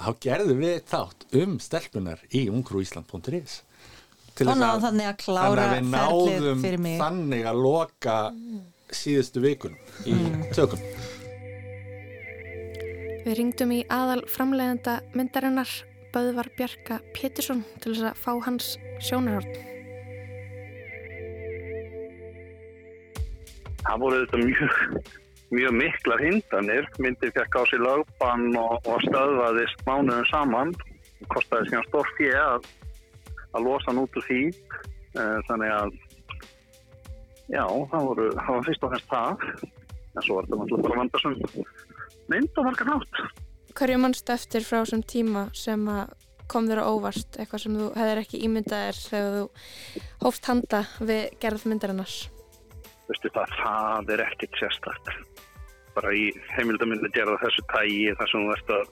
[0.02, 2.46] þá gerðum við þátt um stelpunar í
[4.62, 6.98] náðum þannig að klára þannig að við ferlið náðum fyrir mig.
[7.00, 8.16] þannig að loka
[8.92, 10.44] síðustu vikun í Mm.
[10.56, 10.80] tökum
[13.22, 15.70] Við ringdum í aðal framleiðenda myndarinnar
[16.12, 19.54] Böðvar Bjarka Pétursson til þess að fá hans sjónarhort.
[23.82, 24.74] Það voru þetta mjög,
[25.52, 26.88] mjög miklar hindanir.
[27.02, 30.72] Myndið fekk á sig lögbann og, og stöðvaðist mánuðum saman.
[31.20, 32.70] Það kostaði síðan stór fjö að,
[33.52, 34.40] að losa hann út úr því.
[35.12, 35.94] Eh, Þannig að,
[37.52, 39.46] já, það, voru, það var fyrst og fremst það.
[40.12, 41.38] En svo var þetta náttúrulega bara vandasum
[42.32, 43.22] mynd og margar nátt.
[43.72, 46.12] Hverju mannstu eftir frá þessum tíma sem að
[46.52, 50.80] kom þér á óvart, eitthvað sem þú hefðir ekki ímyndað þér þegar þú hófst handa
[51.00, 52.16] við gerð myndarinnar?
[53.08, 55.12] Veistu það, það er ekkert sérstakt.
[55.96, 58.84] Bara í heimildamindi gera þessu tægi þar sem þú ert að,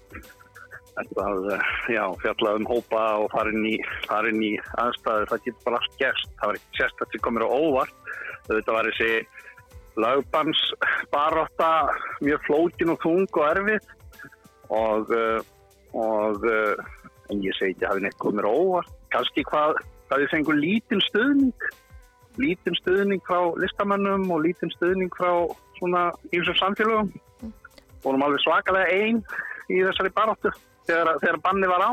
[1.24, 5.30] að eh, já, fjalla um hópa og fara inn í, í aðstæður.
[5.32, 6.32] Það getur bara allt gerst.
[6.40, 8.12] Það var ekkert sérstakt sem komir á óvart.
[8.50, 9.12] Þetta var þessi
[10.00, 10.62] lagbans
[11.12, 11.72] baróta
[12.24, 13.90] mjög flókin og þung og erfið
[14.70, 15.40] og, eh,
[15.98, 16.88] og eh,
[17.30, 18.96] en ég segi ekki að hafi neitt komir á óvart.
[19.10, 21.70] Kanski hvað, hvað við fengum lítinn stuðning
[22.38, 25.32] lítinn stuðning frá listamönnum og lítinn stuðning frá
[25.80, 27.10] svona ímsum samfélögum.
[28.04, 29.20] Vorum alveg svakalega einn
[29.70, 30.52] í þessari baróttu
[30.88, 31.92] þegar, þegar banni var á.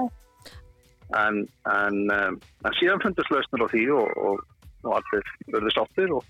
[1.18, 1.40] En,
[1.72, 4.42] en, um, en síðan fundist lausnir á því og, og,
[4.84, 6.28] og allir verður sáttir og,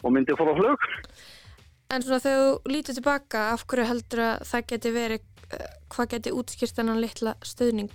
[0.00, 0.86] og myndið fór á flög.
[1.92, 6.10] En svona þegar þú lítur tilbaka, af hverju heldur að það geti verið, eh, hvað
[6.14, 7.92] geti útskýrt þennan litla stuðning?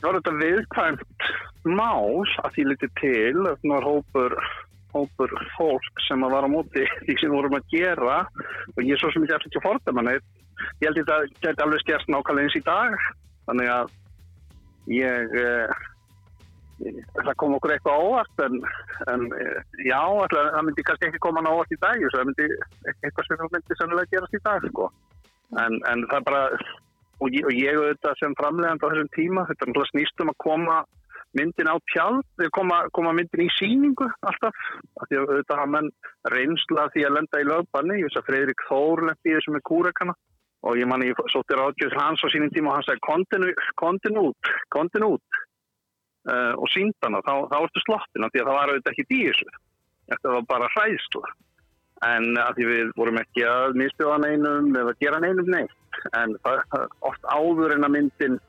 [0.00, 1.28] Það var þetta viðkvæmt
[1.70, 4.34] mál að því litið til, það var hópur,
[4.94, 8.20] hópur fólk sem að var á móti því sem vorum að gera
[8.74, 10.28] og ég er svo sem ekki eftir ekki að fordæma neitt.
[10.80, 12.94] Ég held að þetta geti alveg skerst nákvæmlega eins í dag,
[13.48, 13.92] þannig að
[14.94, 15.74] ég, eh,
[17.18, 18.60] það kom okkur eitthvað óvart en,
[19.12, 22.48] en eh, já, ætla, það myndi kannski ekki koma á óvart í dag, það myndi
[22.94, 24.90] eitthvað sem myndi sennilega gerast í dag, sko.
[25.60, 26.44] En, en það er bara,
[27.20, 30.32] og ég, og ég auðvitað sem framlegand á þessum tíma, þetta er náttúrulega snýst um
[30.32, 30.78] að koma
[31.38, 34.60] myndin á tjald, við koma, koma myndin í síningu alltaf,
[35.00, 35.90] af því að auðvitað hafa menn
[36.34, 39.66] reynsla því að lenda í lögbanni, ég veist að Freyrik Þór lendi í þessu með
[39.70, 40.16] kúrekana.
[40.64, 43.42] Og ég manni, ég sótti ráðgjöð hans á sínum tíma og hann sagði kontin,
[43.76, 45.40] kontin út, kontin út.
[46.24, 49.50] Uh, og síndana, þá, þá ertu slottin af því að það var auðvitað ekki þessu,
[50.08, 51.32] þetta var bara hræðsla.
[52.08, 56.00] En að því við vorum ekki að misbjóða neinum eða gera neinum neitt.
[56.16, 58.40] En það oft áður en að myndin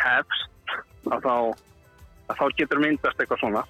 [0.00, 0.74] hefst
[1.12, 1.36] að þá,
[2.28, 3.64] að þá getur myndast eitthvað svona.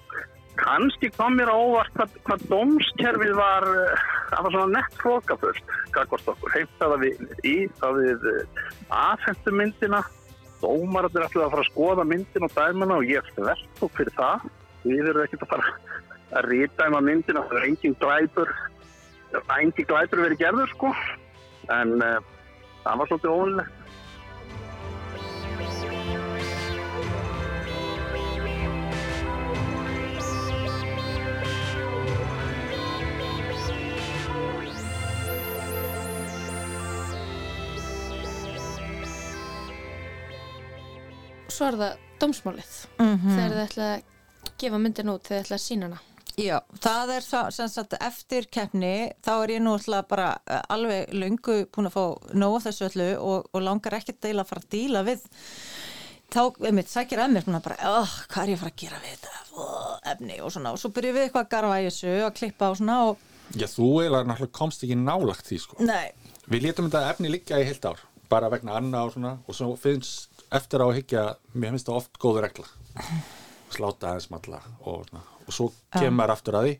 [0.54, 5.72] Kannski kom mér á óvart hvað, hvað dómskerfið var eh, það var svona nett flokafullt
[5.96, 8.28] gagvart okkur, heimtaða við í það við
[8.94, 10.04] aðfendu myndina.
[10.62, 14.46] Dómararnir ætlaði að fara að skoða myndin og dæmuna og ég þvert og fyrir það.
[14.84, 15.74] Við erum ekkert að fara
[16.34, 18.54] að rítæma myndina, það er engin glæpur
[19.58, 20.92] engin glæpur verið gerður sko.
[21.72, 22.20] En uh,
[22.84, 23.83] það var svolítið óvinnlegt
[41.54, 43.30] Svo er það dómsmálið, Mhm.
[43.36, 44.02] þegar þið ætla að
[44.58, 46.00] gefa myndin út, þegar þið ætla að sína hana.
[46.36, 50.62] Já, það er svo, sem sagt eftir keppni, þá er ég nú alltaf bara eh,
[50.74, 54.48] alveg löngu búin að fá nóg af þessu öllu og, og langar ekkert deila að
[54.50, 55.20] fara að díla við
[56.34, 58.98] þá, einmitt, sækir að mér svona bara, oh, hvað er ég að fara að gera
[59.04, 62.14] við þetta oh, efni og svona, og svo byrjum við eitthvað að garfa í þessu,
[62.26, 65.76] að klippa og svona og Já, þú eiginlega náttúrulega komst ekki nálagt því sko.
[65.86, 66.10] nei,
[66.50, 69.76] Við létum þetta efni liggja í heilt ár bara vegna Anna og svona og svo
[69.78, 71.22] finnst eftir á að higgja
[71.54, 72.66] mér finnst það oft góð regla.
[73.74, 76.74] Sláta aðeins malla og, og svo kemur maður aftur að því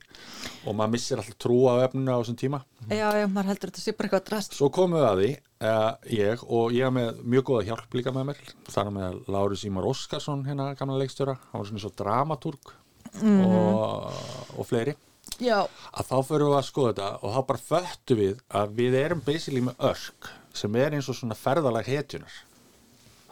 [0.68, 2.60] og maður missir alltaf trú á efninu á þessum tíma.
[2.92, 4.54] Já, já, maður heldur þetta sé bara eitthvað drast.
[4.54, 5.30] Svo komum við að því
[5.66, 8.44] uh, ég og ég hef með mjög góða hjálp líka með mér.
[8.70, 12.74] Þar með Lári Símar Óskarsson hérna gamla leikstjóra, hann var svona svo dramatúrg
[13.14, 13.44] Mhm.
[13.46, 14.14] og,
[14.58, 14.94] og fleiri.
[15.38, 15.60] Já,
[15.94, 19.20] að þá förum við að skoða þetta og þá bara föttu við að við erum
[19.26, 22.34] basically með örk sem er eins og svona ferðalag hetjunar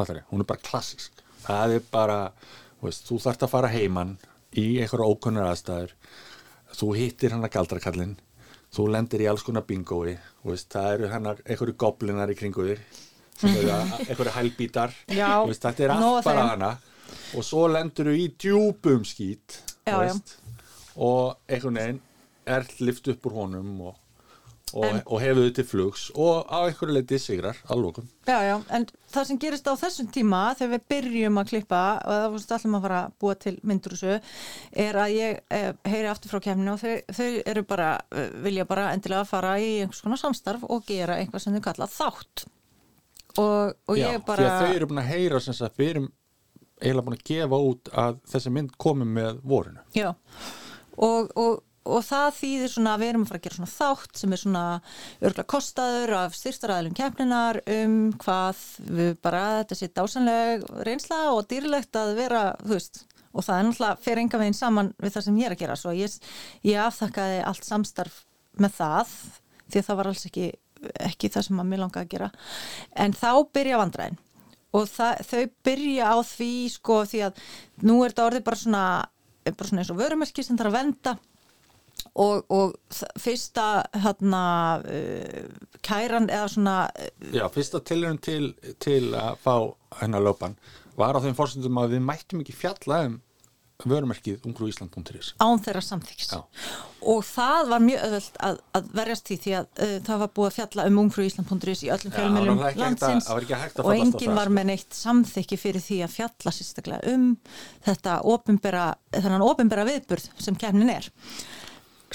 [0.02, 2.18] Fattari, hún er bara klassisk það er bara,
[2.82, 4.12] veist, þú þarft að fara heiman
[4.58, 5.94] í einhverja ókunnar aðstæður.
[6.76, 8.12] Þú hittir hann að galdrakallin
[8.72, 10.14] þú lendir í alls konar bingói.
[10.46, 12.84] Veist, það eru hann einhverju goblinar í kringu þér
[13.78, 14.94] að- einhverju hælbítar.
[15.08, 16.70] Veist, þetta er allt bara hana.
[17.36, 20.14] Og svo lendur þú í djúpum skít þú Já, já.
[20.96, 22.00] og einhvern veginn
[22.46, 23.96] er lift upp úr honum og,
[24.74, 28.38] og, En- og hefur þau til flugs og á einhverju leiti sigrar að lókum Já,
[28.46, 32.26] já, en það sem gerist á þessum tíma þegar við byrjum að klippa og það
[32.36, 34.16] fórst allir að fara að búa til myndur þessu
[34.86, 38.66] er að ég eh, heyri aftur frá kemni og þau, þau eru bara eh, vilja
[38.68, 42.46] bara endilega fara í einhvers konar samstarf og gera einhvað sem þau kalla þátt.
[43.40, 45.94] Og, og Já, ég bara því að þau eru búin að heyra sem sagt, við
[45.94, 46.08] erum
[46.82, 49.84] eiginlega búin að gefa út að þessi mynd komi með vorinu.
[49.96, 50.10] Já,
[50.96, 54.20] og, og, og það þýðir svona að við erum að fara að gera svona þátt
[54.20, 54.64] sem er svona
[55.28, 58.60] örgla kostaður af styrstaræðilum keppninar um hvað
[58.98, 63.68] við bara, þetta sé dásanleg reynsla og dýrlegt að vera, þú veist, og það er
[63.68, 65.78] náttúrulega fyrir enga veginn saman við það sem ég er að gera.
[65.80, 66.18] Svo ég,
[66.68, 68.18] ég afþakkaði allt samstarf
[68.60, 69.14] með það,
[69.72, 70.50] því að það var alls ekki,
[71.08, 72.30] ekki það sem að mér langaði að gera.
[73.06, 74.20] En þá byrja vandræðin
[74.72, 77.42] og það, þau byrja á því sko því að
[77.84, 78.84] nú er þetta orðið bara svona,
[79.50, 81.14] bara svona eins og vörumerki sem þarf að venda
[82.12, 82.76] og, og
[83.20, 83.66] fyrsta
[84.04, 84.44] hérna
[84.84, 85.50] uh,
[85.82, 86.76] kæran eða svona
[87.32, 88.52] Já, fyrsta tilhörun til,
[88.82, 89.56] til að fá
[90.02, 90.56] hennar löpan
[90.98, 93.20] var á þeim fórsendum að við mættum ekki fjalla um
[93.82, 96.42] vörumerkið ungruísland.is án þeirra samþykks Já.
[97.10, 100.48] og það var mjög öðvöld að, að verjast því því að uh, það var búið
[100.50, 103.30] að fjalla um ungfrúísland.is í öllum fjölmjölum landsins.
[103.32, 107.26] að og enginn var með neitt samþykki fyrir því að fjalla sérstaklega um
[107.88, 111.10] þetta opinbera, þennan opinbera viðburð sem kemnin er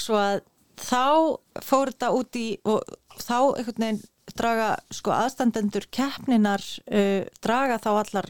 [0.02, 0.40] svo að
[0.78, 1.02] þá
[1.66, 2.84] fór þetta út í og
[3.18, 4.02] þá einhvern veginn
[4.38, 8.28] draga sko aðstandendur keppninar uh, draga þá allar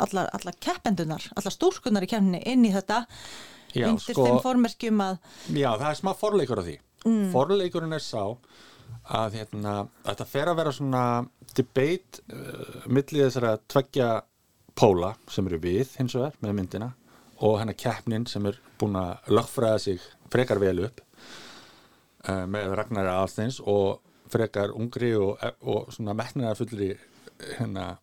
[0.00, 3.02] allar, allar keppendunar, allar stúrkunar í keppninni inn í þetta
[3.74, 5.16] Já, undir sko- þeim formerkjum að
[5.58, 7.26] Já, það er smá forleikur á því Mm.
[7.34, 8.22] Forleikurinn er sá
[9.12, 9.72] að hérna,
[10.06, 11.00] þetta fer að vera svona
[11.52, 14.06] debate uh, millið þessara tveggja
[14.72, 16.88] póla sem eru við hins vegar með myndina
[17.40, 21.02] og hennar keppnin sem er búin að lögfræða sig frekar vel upp
[22.28, 24.00] uh, með Ragnar Alsteins og
[24.32, 26.94] frekar ungri og, og svona metnaðarfullri
[27.58, 27.94] hérna,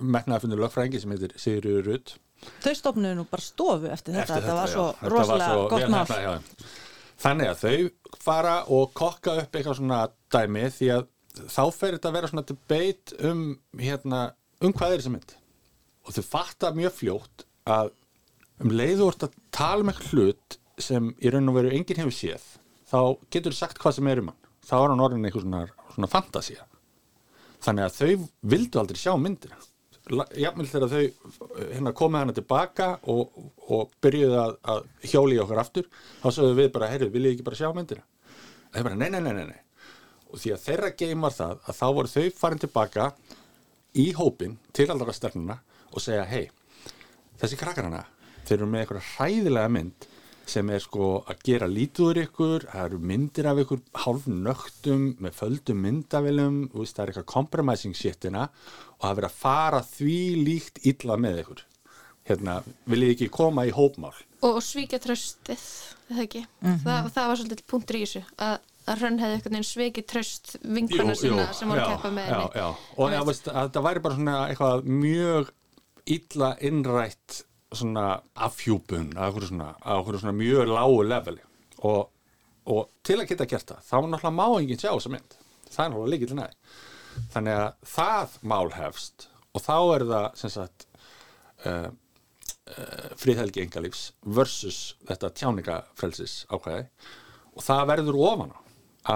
[0.00, 2.16] metnaðarfullri lögfræðingi sem heitir Sigurður Rutt
[2.62, 4.74] þau stofnuðu nú bara stofu eftir þetta, Eftir þetta var já.
[4.74, 6.66] svo var rosalega svo gott þeim.
[7.18, 11.08] Þannig að þau fara og kokka upp eitthvað svona dæmi því að
[11.38, 13.42] þá fer þetta að vera svona debate um,
[13.78, 14.22] hérna,
[14.62, 15.34] um hvað er þessi mynd
[16.06, 17.90] og þau fatta mjög fljótt að
[18.64, 22.14] um leiðu úr að tala um eitthvað hlut sem í raun og veru enginn hefur
[22.14, 22.44] séð
[22.88, 23.00] þá
[23.34, 24.38] getur þú sagt hvað sem er um hann.
[24.68, 25.62] Þá er hann orðin eitthvað svona,
[25.94, 26.64] svona fantasía.
[27.64, 29.58] Þannig að þau vildu aldrei sjá myndina.
[30.08, 33.34] La- jafnvel þegar þau hérna komið hana tilbaka og,
[33.68, 35.88] og byrjuðu að, að hjóli í okkur aftur
[36.22, 38.06] þá sögðu við bara, heyrðu, viljið ekki bara sjá myndina?
[38.72, 39.90] Þau bara, nei, nei, nei, nei, nei.
[40.32, 43.10] Og því að þeirra geim var það að þá voru þau farin tilbaka
[44.00, 45.58] í hópin til allra sternuna
[45.92, 46.46] og segja, hei
[47.40, 48.02] þessi krakkar hana,
[48.48, 50.08] þeir eru með eitthvað hræðilega mynd
[50.48, 55.34] sem er sko að gera lítuður ykkur, það eru myndir af ykkur hálf nögtum með
[55.36, 60.14] földum myndavillum, það er eitthvað compromising shitina og það er verið að fara því
[60.46, 61.60] líkt illa með ykkur.
[62.28, 62.54] Hérna,
[62.88, 64.14] viljið ekki koma í hópmál?
[64.44, 65.60] Og svíkja tröstið
[66.08, 66.80] það ekki, Mhm.
[66.84, 68.58] það, það var svolítið punktur í þessu að,
[68.88, 72.38] að Hrönn hefði einhvern veginn svikið tröst vinkona jú, sem voru að keppa með já,
[72.40, 72.60] henni.
[72.62, 72.68] já.
[72.96, 75.50] og já, veist, að þetta væri bara svona eitthvað mjög
[76.16, 77.42] illa innrætt
[77.76, 78.06] svona
[78.46, 79.72] afhjúpun að okkur svona,
[80.20, 81.42] svona mjög lágu leveli.
[81.88, 82.08] Og,
[82.72, 85.92] og til að geta gert það, þá náttúrulega má enginn sjá þessa mynd, það er
[85.92, 86.58] náttúrulega líkið til næði.
[87.34, 90.86] Þannig að það mál hefst og þá er það sem sagt
[91.66, 96.86] uh, uh, friðhelgi engalífs versus þetta tjáningafrelsis ákvæði.
[97.58, 98.60] Og það verður ofan á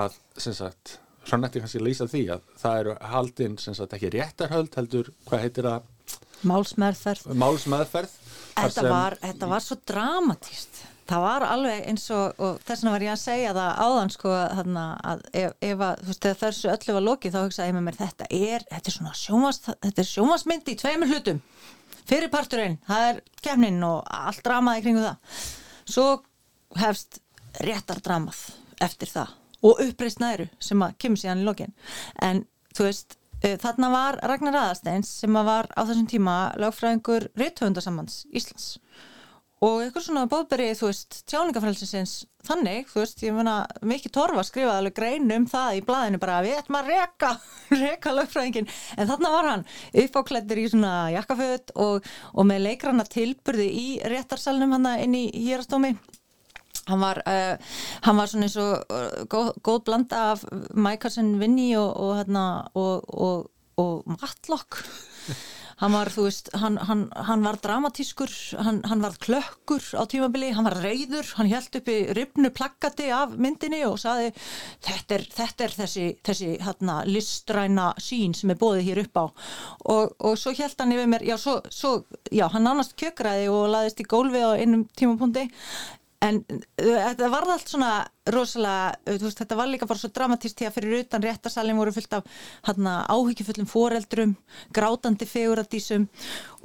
[0.02, 4.74] að sem sagt Hrannetti kannski lýsa því að það eru haldin sem sagt ekki réttarhöld
[4.74, 5.84] heldur, hvað heitir það,
[7.38, 8.16] málsmeðferð.
[8.16, 8.21] Þar
[8.52, 10.82] Þetta var, þetta var svo dramatíst.
[11.12, 14.32] Það var alveg eins og, og þess vegna var ég að segja það áðan sko
[14.32, 17.76] þarna, að ef, ef að, þú veist, þegar þessu öllu var lokið þá hugsaði ég
[17.76, 21.42] með mér þetta er, þetta er svona sjómas, þetta er sjómasmynd í tveimur hlutum.
[22.08, 25.42] Fyrir parturinn, það er kemnin og allt dramaði kringu það.
[25.92, 26.06] Svo
[26.80, 27.20] hefst
[27.62, 28.44] réttar dramað
[28.82, 31.74] eftir það og uppreist næru sem að kemur síðan í lokin.
[32.22, 38.76] En þú veist, þarna var Ragnar Aðarsteins sem var á þessum tíma lögfræðingur Rithöfundasambands Íslands.
[39.62, 44.80] Og eitthvað svona bóðberi, þú veist, tjáningafrælsinsins þannig, þú veist, ég meina mikið torfa skrifaði
[44.80, 47.30] alveg grein um það í blaðinu bara við ætlum að reka,
[47.84, 48.66] reka lögfræðingin,
[48.98, 49.62] en þarna var hann
[50.02, 55.94] uppáklættir í svona jakkaföt og, og með leikrana tilburði í réttarsalnum hann inn í hérastómi
[56.90, 61.72] hann var, uh, hann var svona eins og uh, góð, góð blanda af Mækarsen Vinni
[61.78, 64.82] og, og, hérna, og, og, Matlock.
[65.82, 68.30] Hann var, þú veist, hann, hann, hann var dramatískur,
[68.62, 73.80] hann, var klökkur á tímabili, hann var reyður hann held uppi ribnu plakkati af myndinni
[73.88, 74.28] og saði
[74.84, 79.24] þetta er, þetta er þessi, þessi hérna, listræna sín sem er bóðið hér upp á.
[79.96, 81.92] Og, svo held hann yfir mér, já, svo, svo,
[82.30, 85.48] já, hann nánast kjökraði og laðist í gólfi á einum tímapunkti
[86.22, 87.92] En uh, þetta var allt svona
[88.30, 91.94] rosalega, uh, veist, þetta var líka bara svo dramatíst því að fyrir utan réttasalinn voru
[91.94, 92.28] fyllt af
[92.68, 94.36] hérna, áhyggjufullum foreldrum,
[94.74, 96.06] grátandi feguradísum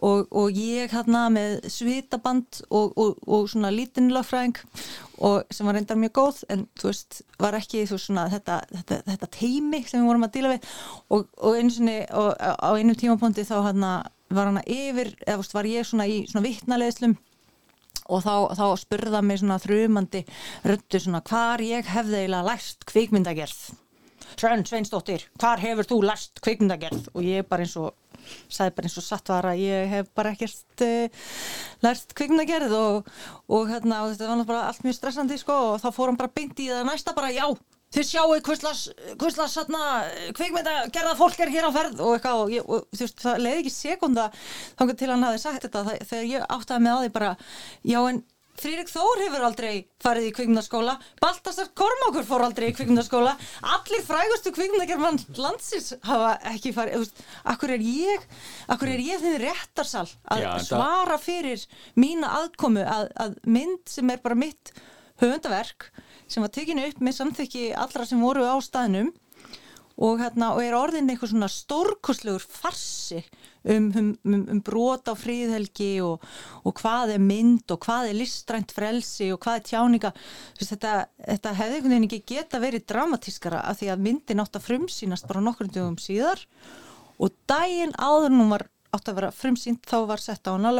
[0.05, 4.59] og, og ég hérna með svitaband og, og, og svona lítinlagfræðing
[5.49, 9.29] sem var reyndar mjög góð en þú veist, var ekki veist svona þetta, þetta, þetta
[9.33, 10.67] teimi sem við vorum að díla við
[11.17, 13.93] og einu sinni á einum tímapunkti þá hérna
[14.29, 17.17] var hana yfir, eða veist, var ég svona í svona vittnaleðslum
[18.07, 20.23] og þá, þá spurða mig svona þrjumandi
[20.67, 23.61] röndu svona hvar ég hefði eiginlega læst kvikmyndagerð?
[24.37, 27.07] Svein Sveinsdóttir, hvar hefur þú læst kvikmyndagerð?
[27.15, 27.95] Og ég bara eins og
[28.51, 31.31] sagði bara eins og satt var að ég hef bara ekkert uh,
[31.85, 33.09] lært kvikmyndagerð og,
[33.47, 36.33] og hérna og þetta var bara allt mjög stressandi sko og þá fór hann bara
[36.35, 37.45] beint í það næsta bara já
[37.97, 39.57] þið sjáu hvistlas
[40.37, 43.43] kvikmynda gerða fólk er hér á ferð og eitthvað og, ég, og þú veist það
[43.43, 44.29] leiði ekki sekunda
[44.77, 45.85] þá til hann hafi sagt þetta.
[45.87, 47.35] Það, þegar ég áttaði með á því bara
[47.87, 48.25] já en
[48.57, 50.95] Frýrik Þór hefur aldrei farið í kvikmyndaskóla.
[51.21, 53.35] Baltasar Kormákur fór aldrei í kvikmyndaskóla.
[53.75, 57.21] Allir frægustu kvikmyndagerðmann landsins hafa ekki farið veist,
[57.53, 58.25] akkur er ég
[58.73, 61.67] akkur er ég þinn réttarsal að Já, svara fyrir
[62.01, 64.73] mína aðkomu að, að mynd sem er bara mitt
[65.21, 65.91] höfundaverk
[66.27, 69.13] sem var tekinu upp með samþykki allra sem voru á staðnum
[69.97, 73.23] og, hérna, og er orðin eitthvað svona stórkoslegur farsi
[73.63, 76.23] um, um, um, um brot á fríðhelgi og,
[76.61, 80.13] og hvað er mynd og hvað er listrænt frelsi og hvað er tjáninga.
[80.61, 84.67] Þetta, þetta hefði einhvern veginn ekki geta verið dramatískara af því að myndin átt að
[84.69, 86.45] frumsýnast bara nokkur um síðar
[87.17, 90.75] og daginn áður nú var átt að vera frumsýnt þá var sett á hana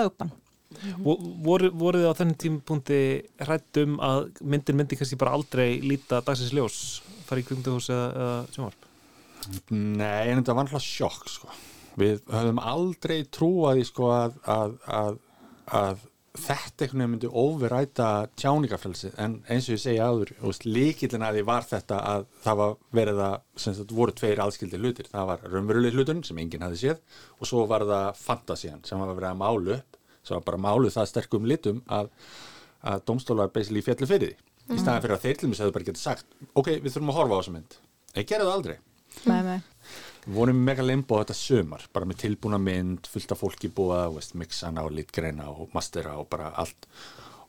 [0.84, 3.00] lögban voru, voru þið á þennig tímapunkti
[3.44, 6.82] hrættum að myndin myndi kannski bara aldrei líta dagsins ljós
[7.28, 8.92] fara í kvimduhús eða, sjónvarp?
[9.72, 11.56] Nei, en þetta var alltaf sjokk sko.
[11.98, 15.20] við höfum aldrei trúaði sko að, að, að,
[15.80, 16.06] að
[16.38, 20.34] þetta einhvern veginn myndi overræta tjáningafrelsi en eins og ég segja áður
[20.68, 24.82] líkillin að því var þetta að það var verið að, sem þetta voru tveir aðskildi
[24.82, 29.02] hlutir, það var raunveruleg hluturinn sem enginn hafi séð og svo var það fantasían sem
[29.02, 29.97] var verið að málu upp
[30.28, 32.12] svo bara máluð það sterkum litum að,
[32.84, 34.76] að domstólar basically fjallu fyrir því mm.
[34.76, 37.20] í staðan fyrir að þeir til mig segðu bara getið sagt ok, við þurfum að
[37.22, 37.80] horfa á þessu mynd
[38.18, 38.76] ég gerði það aldrei
[39.28, 39.60] nei, nei.
[40.26, 44.04] við vorum mega limbo þetta sömar bara með tilbúna mynd, fullt af fólki búa
[44.38, 46.90] mixana og litgreina og mastera og bara allt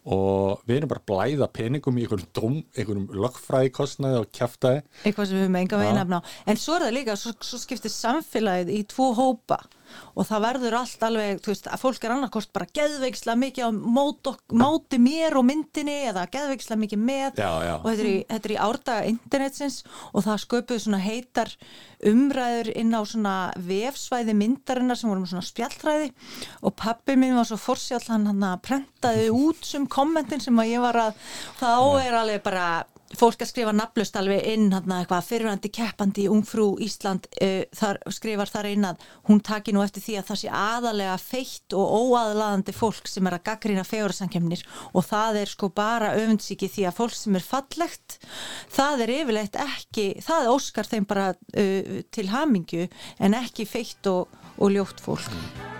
[0.08, 4.84] og við erum bara að blæða peningum í einhverjum dóm, einhverjum lögfræðikostnaði og kæftæði.
[5.02, 6.28] Eitthvað sem við með enga veginn efna á.
[6.48, 9.58] En svo er það líka, svo, svo skiptir samfélagið í tvo hópa
[10.14, 13.70] og það verður allt alveg, þú veist, að fólk er annarkost bara geðveiksla mikið á
[13.72, 17.42] móti, móti mér og myndinni eða geðveiksla mikið með.
[17.42, 17.74] Já, já.
[17.78, 19.78] og þetta er, í, þetta er í árdaga internetsins
[20.12, 21.54] og það sköpuð svona heitar
[22.08, 23.36] umræður inn á svona
[23.68, 26.12] vefsvæði myndarinnar sem voru með svona spjallræði.
[26.62, 30.72] Og pappi minn var svo fórsjálf hann hann að prentaði út sem kommentin sem að
[30.74, 31.26] ég var að,
[31.58, 31.72] þá
[32.04, 32.68] er alveg bara
[33.16, 34.68] fólk að skrifa naflust alveg inn
[35.24, 40.04] fyrirhandi keppandi í Ungfrú Ísland uh, þar, skrifar þar inn að hún taki nú eftir
[40.04, 45.08] því að það sé aðalega feitt og óaðlaðandi fólk sem er að gaggrýna fegurarsankemnir og
[45.08, 48.18] það er sko bara öfundsíki því að fólk sem er fallegt
[48.74, 52.86] það er yfirleitt ekki það óskar þeim bara uh, til hamingju
[53.24, 55.77] en ekki feitt og, og ljótt fólk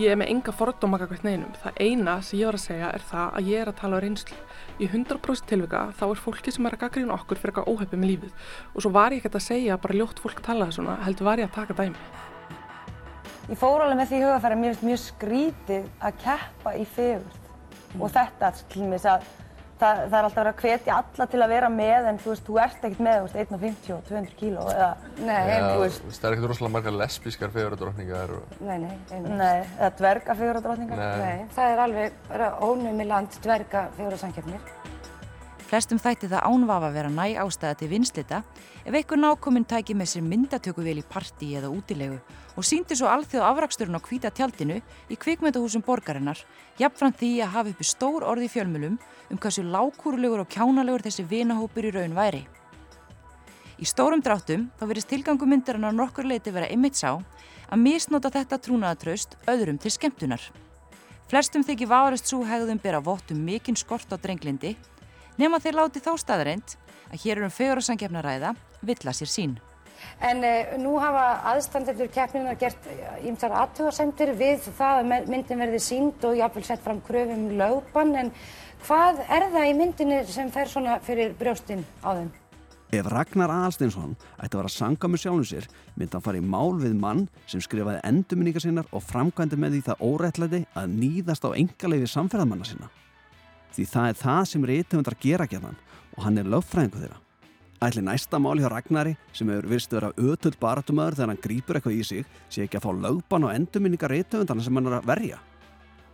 [0.00, 1.50] Ég er með enga fordóma kakvært neinum.
[1.60, 4.02] Það eina sem ég var að segja er það að ég er að tala á
[4.04, 4.36] reynslu.
[4.80, 8.10] Í 100% tilvika þá er fólki sem er að gaggrýna okkur fyrir eitthvað óhefði með
[8.14, 8.46] lífið.
[8.72, 11.42] Og svo var ég ekkert að segja að bara ljótt fólk talaði svona, heldur var
[11.42, 12.06] ég að taka dæmi.
[13.50, 17.38] Ég fór alveg með því hugafæri að mér finnst mjög skrítið að keppa í fegurð.
[17.90, 18.00] Mm.
[18.00, 19.28] Og þetta til og með þess að
[19.80, 22.44] það, það er alltaf verið að hvetja alla til að vera með en þú veist,
[22.46, 24.88] þú ert ekkert með, þú veist, 1,50 og 200 kíló eða,
[25.20, 26.08] nei, ja, þú veist.
[26.16, 28.58] Það er ekkert rosalega margar lesbískar fegurardrókningar og...
[28.66, 31.00] Nei, nei, nei, eða dverga fegurardrókningar.
[31.00, 31.24] Nei.
[31.24, 32.20] nei, það er alveg
[32.66, 34.76] ónumi land dverga fegurarsamkjöfnir.
[35.70, 38.40] Flestum þætti það ánvafa vera næg ástæða til vinslita
[38.82, 42.16] ef einhver nákominn tæki með sér myndatökuvel í partí eða útilegu
[42.60, 46.36] og síndi svo alþjóð afraksturinn á hvíta tjaldinu í kvikmyndahúsum borgarinnar,
[46.76, 48.98] jafnfram því að hafa uppi stór orði í fjölmjölum
[49.32, 52.42] um hversu lágkúrulegur og kjánalegur þessi vinahópur í raun væri.
[53.80, 58.60] Í stórum dráttum þá verist tilgangu myndarinnar nokkur leiti vera einmitt sá að misnota þetta
[58.60, 60.44] trúnaðatraust öðrum til skemmtunar.
[61.32, 64.74] Flestum þykir várist svo hegðum bera vottum mikinn skort á drenglindi
[65.40, 66.76] nema þeir láti þá staðreind
[67.08, 68.54] að hér er um fegurarsangjefna ræða
[68.84, 69.58] villa sér sín.
[70.26, 72.90] En uh, nú hafa aðstandendur keppninar gert
[73.26, 78.34] ímsar aðtugarsendir við það að myndin verði sínd og jáfnvel sett fram kröfum lögbann en
[78.86, 82.30] hvað er það í myndinni sem fer svona fyrir brjóstinn á þeim?
[82.90, 86.96] Ef Ragnar Aðalsteinsson ætti að vera sangamur sjálfum sér myndi hann fara í mál við
[86.98, 92.10] mann sem skrifaði endurminningar sinnar og framkvæmdi með því það órættlæti að nýðast á engalegi
[92.10, 92.90] samferðamanna sinna.
[93.76, 95.78] Því það er það sem reytumundar gera gæðan
[96.16, 97.20] og hann er lögfræðingu þeirra.
[97.80, 101.78] Ætli næsta mál hjá Ragnari sem hefur virst að vera ötull baratumöður þegar hann grýpur
[101.78, 105.08] eitthvað í sig sé ekki að fá lögban og endurminningar reytumundarna sem hann er að
[105.08, 105.38] verja.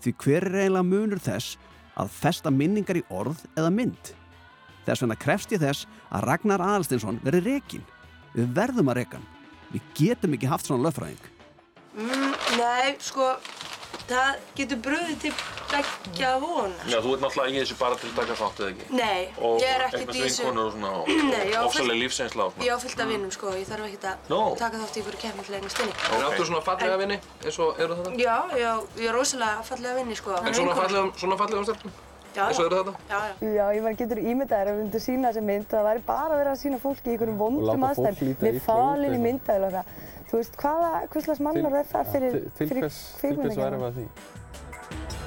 [0.05, 1.57] Því hver er eiginlega munur þess
[1.99, 4.13] að festa minningar í orð eða mynd?
[4.87, 7.83] Þess vegna krefst ég þess að Ragnar Aðalstinsson veri rekin.
[8.37, 9.27] Við verðum að reka hann.
[9.75, 11.31] Við getum ekki haft svona löffræðing.
[11.99, 13.33] Mm, nei, sko,
[14.07, 15.35] það getur bröðið til
[15.71, 16.75] begja vona.
[16.91, 18.87] Já, þú ert náttúrulega í þessu bara til að taka þátt, eða ekki?
[19.01, 20.47] Nei, og ég er ekkert í þessu...
[20.47, 20.93] Og þessu- og svona,
[21.33, 22.67] Nei, ég á og ofsalega lífseinsla og svona.
[22.67, 24.41] Ég á fullt af vinnum, sko, ég þarf ekkert að Nó.
[24.63, 25.95] taka þátt í ykkur keppnilegni stinni.
[26.17, 28.17] En áttu svona fallega vinni, eins og eru þetta?
[28.23, 30.37] Já, já, ég er rosalega fallega vinni, sko.
[30.43, 31.97] En svona fallegum, svona fallegum stelpum?
[32.37, 32.93] Já, Eins og eru þetta?
[33.09, 33.53] Já, já.
[33.57, 36.37] Já, ég var getur ímyndaðir að við myndum sína þessi mynd og það væri bara
[36.37, 38.83] verið að sína fólki í einhverjum vondum aðstæðum með eitthvað.
[38.93, 40.05] og eitthvað.
[40.27, 43.89] Þú veist, hvaða, hvers slags mannar er það fyrir, fyrir hvers, til hvers væri við
[43.89, 45.26] að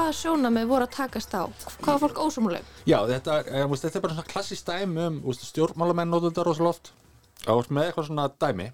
[0.00, 0.10] því?
[0.10, 1.42] Hvaða sjónamið voru að takast á?
[1.80, 2.68] Hvað var fólk ósumuleg?
[2.88, 6.46] Já, þetta, er, er, þetta er bara svona klassist dæmi um úst, stjórnmálamenn notur þetta
[6.48, 6.92] rosalega oft
[7.50, 8.66] og með eitthvað svona dæmi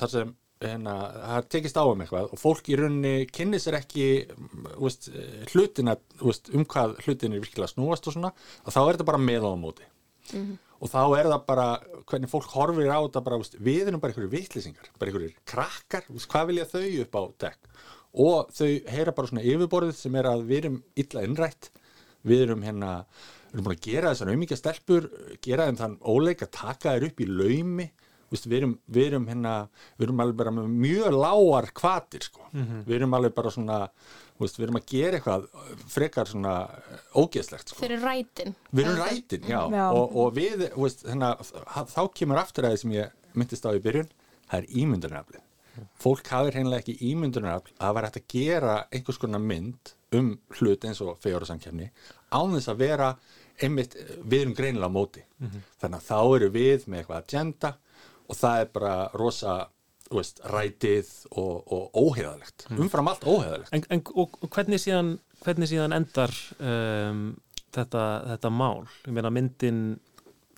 [0.00, 0.96] þar sem hérna,
[1.26, 4.04] það tekist á um eitthvað og fólk í rauninni kynni sér ekki
[4.84, 5.08] úst,
[5.52, 8.30] hlutina um hvað hlutin er virkilega snúast og svona
[8.62, 9.88] og þá er þetta bara með á móti
[10.32, 10.52] Mhm.
[10.78, 11.64] og þá er það bara
[12.06, 16.46] hvernig fólk horfir á þetta bara, við erum bara einhverju vitlýsingar bara einhverju krakkar, hvað
[16.46, 17.58] vilja þau upp á dekk
[18.12, 21.70] og þau heyra bara svona yfirborðið sem er að við erum illa innrætt
[22.28, 22.92] við erum hérna
[23.52, 25.08] við erum búin að gera þessar auðmíkja stelpur
[25.44, 27.90] gera þeim þann óleik að taka þær upp í laumi
[28.32, 29.50] Vist, við, erum, við erum hérna
[29.98, 32.46] við erum alveg bara með mjög lágar kvatir sko.
[32.56, 32.78] Mhm.
[32.86, 33.78] við erum alveg bara svona
[34.40, 35.44] vist, við erum að gera eitthvað
[35.92, 36.54] frekar svona
[37.12, 37.80] ógeðslegt sko.
[37.82, 38.54] Fyrir rætin.
[38.72, 39.84] Við erum rætin, já, Já.
[39.92, 41.34] Og, og við, veist, hérna,
[41.92, 44.08] þá kemur aftur að það sem ég myndist á í byrjun,
[44.48, 45.44] það er ímyndunaraflið.
[46.02, 50.38] Fólk hafið hreinlega ekki ímyndunarafl að það var hægt að gera einhvers konar mynd um
[50.58, 51.90] hlut eins og fejórasamkjæmni
[52.32, 53.16] án þess að vera
[53.62, 53.94] einmitt,
[54.24, 55.22] við erum greinilega móti.
[55.38, 55.62] Mhm.
[55.80, 57.70] Þannig að þá eru við með eitthvað agenda
[58.28, 59.54] og það er bara rosa
[60.12, 61.08] veist, rætið
[61.40, 62.80] og, og óheðalegt, Mhm.
[62.84, 63.72] umfram allt óheðalegt.
[63.72, 67.22] En, en og, og hvernig, síðan, hvernig síðan endar um,
[67.72, 68.02] þetta,
[68.34, 68.84] þetta mál?
[69.06, 69.98] Ég meina myndin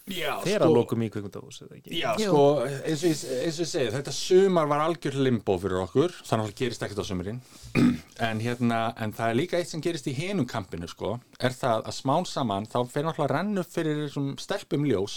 [0.05, 1.63] Fer sko- að lokum í kvikmyndahús?
[1.89, 2.43] Já, sko,
[2.85, 6.51] eins og, eins og ég segi, þetta sumar var algjör limbo fyrir okkur, þannig að
[6.51, 7.41] það gerist ekkert á sumurinn.
[8.29, 11.89] en hérna, en það er líka eitt sem gerist í hinum kampinu, sko, er það
[11.89, 15.17] að smán saman, þá fer náttúrulega að renna upp fyrir þessum stelpum ljós,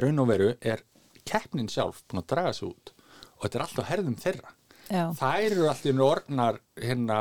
[0.00, 0.80] raun og veru, er
[1.28, 2.92] keppnin sjálf búin að draga sig út
[3.36, 4.52] og þetta er alltaf herðum þeirra.
[4.86, 5.02] Já.
[5.18, 7.18] Þær eru alltaf orðnar hérna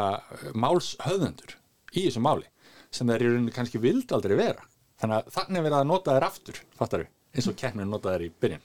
[0.56, 1.58] málshöðendur
[1.96, 2.48] í þessu máli,
[2.94, 4.64] sem þær eru kannski vild aldrei vera.
[5.06, 8.24] Þannig að þannig er verið að nota þær aftur, fattaru, eins og keppnin nota þær
[8.26, 8.64] í byrjun.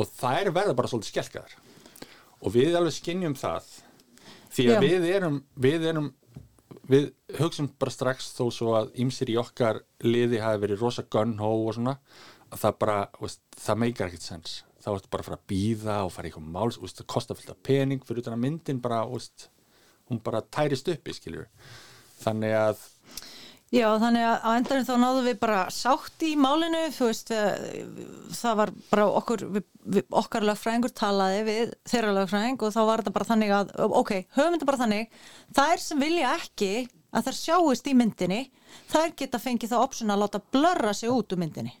[0.00, 1.56] Og þær verða bara svolítið skelkaðar.
[2.40, 3.66] Og við alveg skinnjum það,
[4.54, 6.08] því að við erum, við erum,
[6.88, 11.52] við hugsum bara strax þó svo að ýmsir í okkar liði hafi verið rosa gun-ho
[11.66, 11.98] og svona,
[12.48, 14.56] að það bara, veist, það meikar ekkert sens.
[14.80, 17.36] Þá ertu bara að fara að býða og fara í eitthvað máls, veist, það kostar
[17.36, 19.50] fullt af pening fyrir utan að myndin bara, veist,
[20.08, 21.50] hún bara tærist uppi, skiljur.
[22.24, 22.86] Þannig að
[23.70, 28.00] Já, þannig að á endanum þá náðum við bara sátt í málinu, þú veist, við,
[28.34, 33.02] það var bara okkur, við, við, okkar lögfræðingur talaði við þeirra lögfræðing og þá var
[33.04, 35.14] þetta bara þannig að, ok, höfum þetta bara þannig,
[35.60, 36.72] þær sem vilja ekki
[37.14, 38.40] að þær sjáist í myndinni,
[38.90, 41.76] þær geta fengið það option að láta blörra sig út úr myndinni,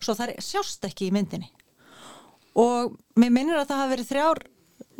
[0.00, 1.52] svo þær sjást ekki í myndinni.
[2.56, 4.46] Og mér minnir að það hafi verið þrjár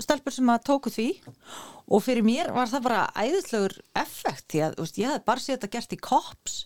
[0.02, 1.08] stelpur sem að tóku því.
[1.86, 5.56] Og fyrir mér var það bara æðislegur effekt því að veist, ég hef bara séð
[5.58, 6.56] þetta gert í kops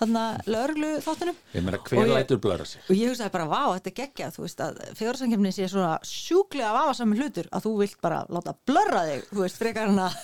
[0.00, 2.80] þarna lögreglu þáttunum Ég meina, hver lætur blöra sig?
[2.88, 4.36] og ég hugsaði bara, vá, þetta er geggjað.
[4.36, 9.02] Þú veist að fjóðarsangefni sé svona sjúklega vafasamur hlutur að þú vilt bara láta blörra
[9.10, 10.16] þig, þú veist, frekar hann að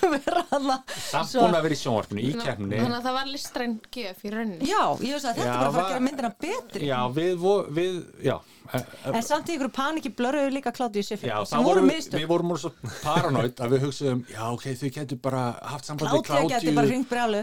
[0.16, 2.78] vera hann að Samt búin að vera í sjónvarpinu í keppninni.
[2.80, 4.70] Þannig að það var listræn gjöf í rauninni.
[4.70, 7.46] Já, ég hugsaði að þetta Já, bara var- að gera myndina betri Já, við,
[7.80, 8.36] við, já.
[8.70, 11.80] eh, eh, en samt í ykkur paniki blörruðu líka Claudiu Schiffer Já, sem það voru
[11.80, 12.70] vorum við, við vorum svo
[13.02, 15.42] paranoid að við hugsaðum, já, ok, þau getur bara
[15.72, 16.54] haft samband við Kládía Kládíu.
[16.60, 17.40] geti bara hringt brjálu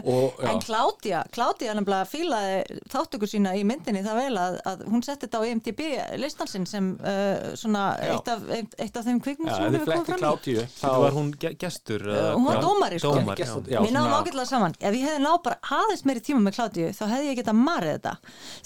[0.48, 5.26] en Kládía, Kládía nefnilega fílaði þáttökur sína í myndinni það vel að, að hún setti
[5.28, 5.82] þetta á IMDb
[6.24, 10.16] listansinn sem uh, svona eitt af, eitt, eitt af þeim kvikmynd Já, sem komið fletti
[10.16, 10.66] fram í.
[10.78, 12.06] Þá Var hún ge- gestur?
[12.08, 13.12] Uh, hún var dómari sko.
[13.18, 13.54] Dómari, já.
[13.74, 14.76] já, Við náðum ágætlega saman.
[14.80, 17.94] Ef ég hefði náð bara aðeins meiri tíma með Kládíu þá hefði ég getað marið
[17.96, 18.14] þetta.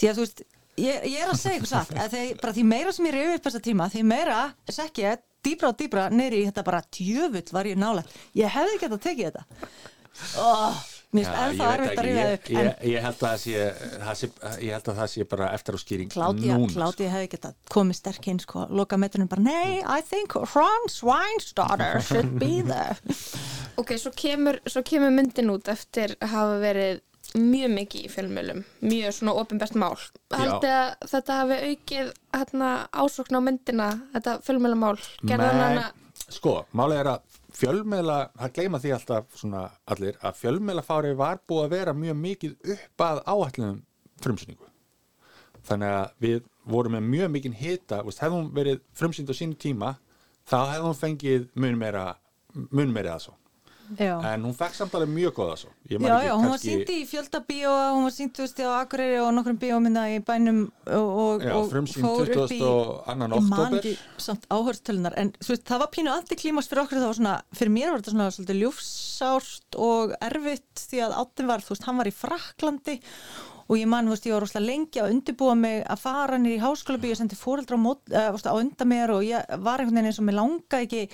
[0.00, 0.44] Því að þú veist,
[0.82, 3.36] ég, ég er að segja eitthvað satt að þeir, bara því meira sem ég reyfi
[3.38, 4.40] upp þessa tíma því meira
[4.78, 8.16] sekk ég dýbra og dýbra neyri í þetta bara tjöfull var ég nálægt.
[8.38, 9.70] Ég hefði getað tekið þetta.
[10.38, 13.64] Oh, mér finnst ennþá erfitt að ríða upp en ég, ég held að það sé,
[14.02, 14.28] það sé,
[14.64, 16.72] ég held að það sé bara eftir á skýring Kládía, núna.
[16.72, 22.00] Kládía hefði getað komið sterk inn sko, loka metrunum bara, nei, I think Ron Swinestarter
[22.06, 22.96] should be there
[23.80, 27.00] Ok, svo kemur, svo kemur myndin út eftir að hafa verið
[27.38, 29.94] mjög mikið í fjölmjölum, mjög svona ofinbært mál.
[30.36, 35.86] Haldið að þetta hafi aukið hérna, ásókn á myndina, þetta fjölmjölamál, gerðan hana,
[36.26, 41.64] sko, málið er að fjölmiðla, það gleyma því alltaf svona allir, að fjölmiðlafári var búið
[41.66, 43.82] að vera mjög mikið upp að áætlunum
[44.22, 44.70] frumsýningu.
[45.66, 46.40] Þannig að við
[46.72, 49.94] vorum með mjög mikinn hita, hefðum verið frumsýnd á sínu tíma,
[50.48, 52.06] þá hefðum fengið mun meira,
[52.54, 53.36] mun meira að svo.
[53.98, 54.14] Já.
[54.32, 55.70] En hún fekk samt alveg mjög góða svo.
[55.90, 59.18] Já, já, hún var kannski- sínd í fjöldabíó, hún var sínd, þú veist, á Akureyri
[59.20, 63.36] og nokkrum bíómynda í bænum og, og, og frumsýnd fór upp í 22.
[63.36, 67.10] Ég man ekki samt áhörstölunar, en þú veist, það var pínu antiklímas fyrir okkur, það
[67.12, 71.60] var svona, fyrir mér var þetta svona svolítið ljúfsárt og erfitt því að áttin var,
[71.66, 72.98] þú veist, hann var í Fraklandi
[73.72, 76.60] og ég man, veist, ég var rosalega lengi að undirbúa mig að fara nýr í
[76.60, 80.18] háskóla ég sendi fóreldra á, uh, á undan mér og ég var einhvern veginn eins
[80.20, 81.06] og mér langa ekki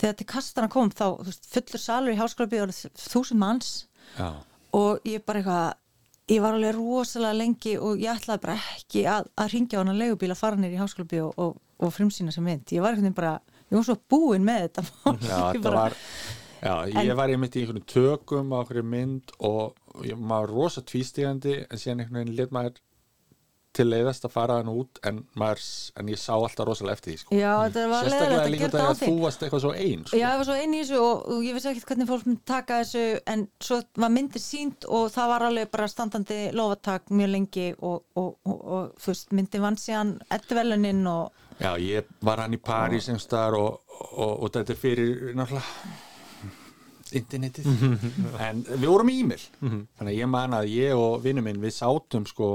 [0.00, 3.74] þegar til kastana kom þá, veist, fullur salur í háskóla og þúsund manns
[4.16, 4.30] Já.
[4.72, 9.28] og ég bara eitthvað ég var alveg rosalega lengi og ég ætlaði bara ekki að,
[9.36, 12.48] að ringja á hana leigubíl að fara nýr í háskóla og, og, og frumsýna sem
[12.48, 13.36] mynd, ég var einhvern veginn bara
[13.66, 14.88] ég var svo búin með þetta.
[15.20, 16.00] Já, þetta bara- var
[16.56, 20.82] Já, ég En- var einmitt í einhvern tökum á einhverju mynd og ég, maður rosa
[20.84, 22.82] tvístígandi en síðan einhvern veginn lit maður
[23.76, 25.62] til leiðast að fara hann út en, maður,
[26.00, 27.36] en ég sá alltaf rosalega eftir því sko.
[27.36, 30.20] Já, þetta var leiðilegt að gera þetta á að þú varst eitthvað svo einn sko.
[30.20, 32.44] Já, ég var svo einn í þessu og, og ég vissi ekkert hvernig fólk myndi
[32.52, 37.32] taka þessu en svo var myndir sínt og það var alveg bara standandi lofatak mjög
[37.34, 42.42] lengi og, og, og, og þú veist, myndi vann síðan ettuvelunin og Já, ég var
[42.42, 46.04] hann í París og, og, og þetta er fyrir náttúrulega
[47.12, 47.68] internetið.
[48.48, 49.44] En við vorum í e-mail.
[49.60, 52.50] Þannig að ég man að ég og vinnu minn við sátum sko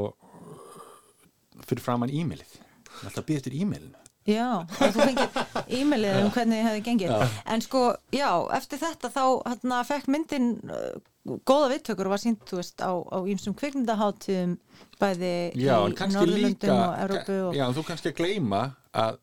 [1.68, 2.60] fyrir framann e-mailið.
[3.06, 3.98] Alltaf býð eftir e-mailinu.
[4.30, 5.38] Já, þú fengið
[5.80, 7.14] e-mailið um hvernig þið hefði gengið.
[7.14, 7.30] Já.
[7.54, 7.80] En sko,
[8.14, 10.92] já, eftir þetta þá hérna, fekk myndin uh,
[11.48, 14.56] góða viðtökur og var sínt, þú veist, á, á ímsum kvikmyndaháttum
[15.02, 17.58] bæði Já, í líka og Evrópu og...
[17.58, 18.62] Já, en þú kannski að gleyma
[18.94, 19.18] að,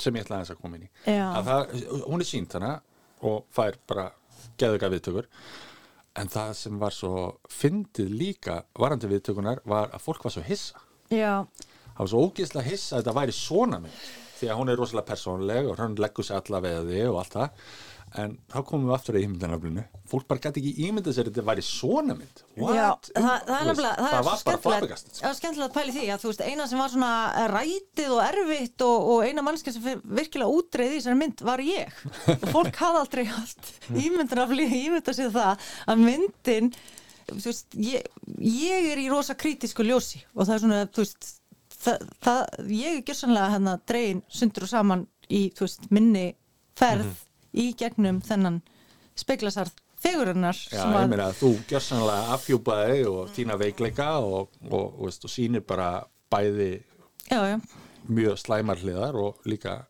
[0.00, 0.90] sem ég ætlaði aðeins að koma inn í.
[1.04, 1.26] Já.
[1.28, 1.76] að það,
[2.06, 2.72] hún er sínt hana
[3.28, 4.08] og fær bara
[4.60, 5.28] geðuga viðtökur.
[6.18, 10.80] En það sem var svo fyndið líka varandi viðtökunar var að fólk var svo hissa.
[11.14, 11.44] Já,
[11.92, 14.00] það var svo ógeðslega hissa að þetta væri svona mynd.
[14.38, 17.62] Því að hún er rosalega persónleg og hann leggur sér alla veði og allt það
[18.16, 19.82] en þá komum við aftur í ímyndanaflinu.
[20.08, 22.42] Fólk bara gæti ekki ímynda sér að þetta væri svona mynd?
[22.56, 26.04] Já, það, það veist, það, það var bara flabbergast það var skemmtilegt að pæli því
[26.14, 27.10] að þú veist, eina sem var svona
[27.52, 29.88] rætið og erfitt og, og eina mannskja sem
[30.18, 31.98] virkilega útreið í þessari mynd var ég.
[32.38, 33.72] Og fólk hafði aldrei allt
[34.06, 36.72] ímyndanafli ímynda sér það að myndin
[37.28, 38.06] þú veist, ég,
[38.40, 41.34] ég er í rosa krítisku ljósi og það er svona, þú veist
[42.72, 45.44] ég er gjörsanlega hérna dregin sundur og saman í,
[45.94, 46.30] minni
[46.78, 47.24] ferð Mhm.
[47.58, 48.60] Í gegnum þennan
[49.18, 55.04] speglasarð fegurinnar Já, ég meina að þú gjörsanlega afhjúpaði og þína veikleika og, og, og,
[55.08, 55.88] veist, og sýnir bara
[56.30, 56.70] bæði
[57.30, 57.56] já, já.
[58.08, 59.80] mjög slæmar hliðar og líka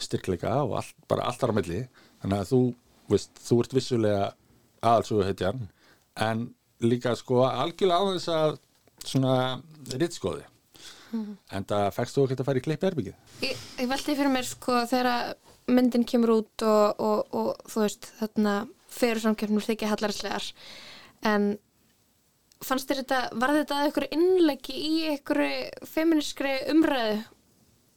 [0.00, 1.80] styrkleika og allt, bara allt þar á milli
[2.22, 2.60] þannig að þú,
[3.12, 4.24] veist, þú ert vissulega
[4.80, 5.66] aðalsögu heitjan
[6.26, 6.48] en
[6.82, 8.56] líka sko algjörlega á þess að
[9.04, 9.36] svona
[9.94, 10.46] rittskoði
[11.10, 11.32] Mhm.
[11.50, 14.46] en það fækst þú ekki að fara í klipp erbyggið Ég, ég veldi fyrir mér
[14.46, 15.32] sko þegar
[15.70, 18.54] myndin kemur út og, og, og þú veist þarna
[18.90, 20.46] fyrir samkeppnum þykja hallarslegar
[21.26, 21.52] en
[22.64, 27.20] fannst þér þetta, var þetta að einhverju innleggi í einhverju feministkri umræðu?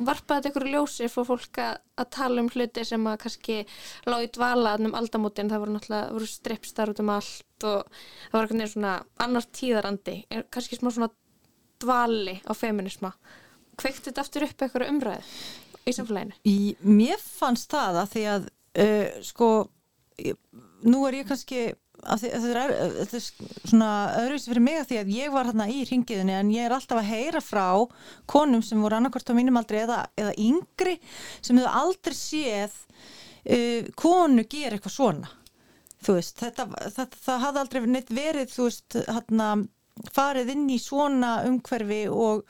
[0.03, 3.57] Varpaði þetta einhverju ljósi fyrir fólk að, tala um hluti sem að kannski
[4.09, 7.99] lág í dvala um aldamótin, það voru náttúrulega voru strippstar út um allt og
[8.31, 10.15] það var veginn svona annar tíðarandi.
[10.51, 11.11] Kannski smá svona
[11.83, 13.13] dvali á feminisma
[13.79, 15.23] kveikti þetta aftur upp einhverju umræðu
[15.87, 16.39] í samfélaginu?
[16.49, 18.49] Í, mér fannst það að því að
[18.83, 19.49] uh, sko
[20.83, 21.61] nú er ég kannski
[22.03, 23.27] þetta, er, þetta er
[23.69, 26.75] svona öðruvísi fyrir mig að því að ég var hérna í ringiðinni en ég er
[26.75, 27.67] alltaf að heyra frá
[28.29, 30.97] konum sem voru annarkvort á mínum aldrei eða, eða yngri
[31.39, 35.31] sem hefur aldrei séð uh, konu gera eitthvað svona
[36.03, 39.49] þú veist, þetta, það, það hafði aldrei neitt verið, þú veist, hérna
[40.13, 42.43] farið inn í svona umhverfi og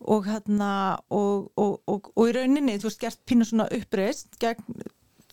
[0.00, 0.70] og hérna
[1.10, 4.82] og, og, og, og í rauninni, þú veist, gert pínu svona uppreist gegn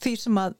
[0.01, 0.55] því sem að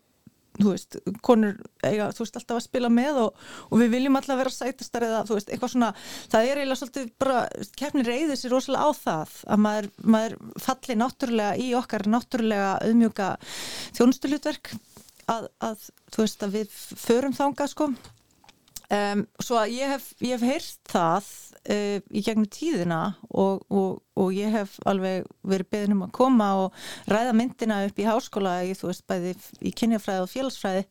[0.56, 4.40] þú veist, konur eiga, þú veist, alltaf að spila með og, og við viljum alltaf
[4.40, 5.92] vera sætastar eða, þú veist, eitthvað svona
[6.32, 7.40] það er eiginlega svolítið bara,
[7.82, 10.38] keppni reyðir sér rosalega á það, að maður, maður
[10.68, 13.32] falli náttúrulega í okkar náttúrulega auðmjúka
[14.00, 14.76] þjónustulutverk
[15.34, 17.90] að, að, þú veist, að við förum þangað, sko
[18.94, 21.30] Um, svo að ég hef, ég hef heyrt það
[21.74, 26.50] uh, í gegnum tíðina og, og, og ég hef alveg verið beðin um að koma
[26.66, 29.34] og ræða myndina upp í háskóla í, þú veist, bæði
[29.66, 30.86] í kynjafræði og félagsfræði.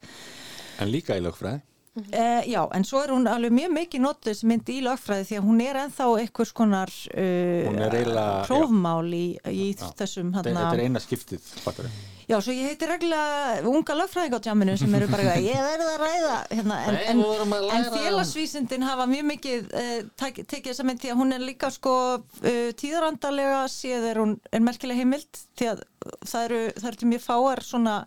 [0.82, 1.62] En líka í lögfræði?
[1.94, 5.44] Uh, já, en svo er hún alveg mjög mikið þessi mynd í lögfræði því að
[5.46, 11.86] hún er ennþá einhvers konar uh, prófmál í, í þessum þetta er eina skiptið fattar
[11.86, 12.13] við.
[12.24, 16.04] Já, svo ég heiti reglulega unga lögfræðing á tjáminu sem eru bara ég verði að
[16.04, 20.70] ræða hérna, en, Nei, en, að en um- félagsvísindin hafa mjög mikið uh, tek, tekið
[20.70, 25.02] þessa mynd því að hún er líka sko uh, tíðarandalega séð er hún er merkileg
[25.02, 25.84] heimild því að
[26.24, 27.98] það eru, það eru til mjög fáar svona,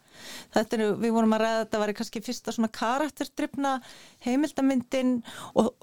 [0.58, 3.78] þetta eru, við vorum að ræða að þetta var kannski fyrsta svona karakterdrifna
[4.26, 5.16] heimildamyndin
[5.58, 5.74] og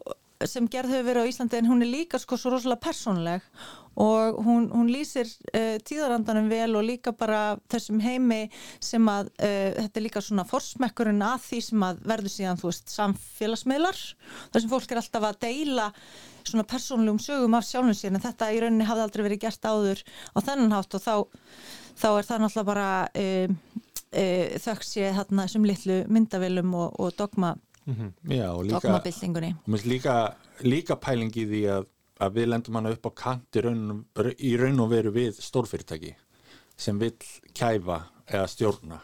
[0.51, 3.45] sem gerð hefur verið á Íslandi en hún er líka sko svo rosalega persónleg
[3.95, 8.49] og hún, hún lýsir uh, tíðarandanum vel og líka bara þessum heimi
[8.82, 12.70] sem að uh, þetta er líka svona forsmekkurinn að því sem að verður síðan þú
[12.70, 14.01] veist samfélagsmiðlar.
[14.51, 15.88] Þar sem fólk er alltaf að deila
[16.45, 20.03] svona persónlegum sögum af sjálfum sér en þetta í rauninni hafði aldrei verið gert áður
[20.34, 20.99] á þennan hátt.
[20.99, 21.14] Og þá,
[22.03, 22.88] þá er það náttúrulega bara
[23.22, 23.55] uh,
[24.11, 27.55] uh, þökk sé þarna þessum litlu myndavillum og, og dogma
[27.85, 30.14] Já, og líka, dogmabildingunni og mér finnst líka,
[30.64, 31.87] líka pæling í því að,
[32.24, 34.05] að við lendum hana upp á kant í raun,
[34.39, 36.14] í raun og veru við stórfyrirtæki
[36.76, 37.16] sem vill
[37.55, 39.01] kæfa eða stjórna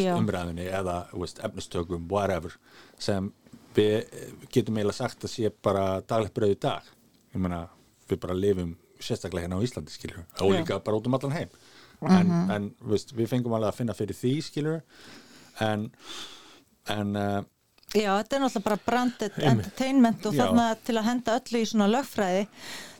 [0.00, 0.14] Já.
[0.16, 2.56] umræðinni eða veist, efnistökum, whatever
[2.98, 3.32] sem
[3.76, 4.08] við
[4.52, 6.82] getum eiginlega sagt að sé bara daglegt bröð í dag.
[7.34, 7.68] Ég meina,
[8.08, 11.48] við bara lifum sérstaklega hérna á Íslandi, skilur og líka bara út um allan heim.
[12.02, 12.50] En, Mhm.
[12.50, 14.82] en þú veist, við fengum alveg að finna fyrir því, skilur
[15.60, 15.90] en
[16.88, 17.42] en uh,
[17.96, 19.50] Já, þetta er náttúrulega bara branded Einmitt.
[19.50, 20.42] entertainment og Já.
[20.44, 22.42] þarna til að henda öllu í svona lögfræði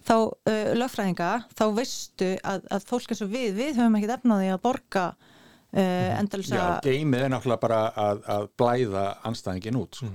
[0.09, 0.15] þá,
[0.49, 4.63] uh, lögfræðinga, þá veistu að, að fólk eins og við, við höfum ekkert efnaði að
[4.65, 10.11] borga uh, endalisa já, geimið er náttúrulega bara að, að blæða anstæðingin út sko.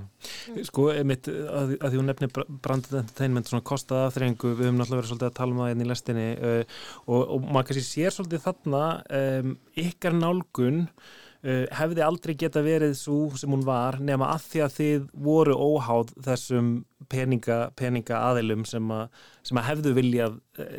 [0.66, 4.82] Sko, einmitt, að, að því hún nefnir br- branded entertainment, svona kostað aðþrengu, við höfum
[4.82, 7.86] náttúrulega verið svolítið að tala um það hérna í lestinni uh, og, og maður kannski
[7.92, 8.88] sér svolítið þarna
[9.22, 9.54] um,
[9.86, 11.12] ykkar nálgun uh,
[11.44, 16.14] hefði aldrei geta verið svo sem hún var nema að því að þið voru óháð
[16.24, 16.70] þessum
[17.12, 19.08] peninga, peninga aðilum sem, a,
[19.44, 20.70] sem að hefðu viljað uh,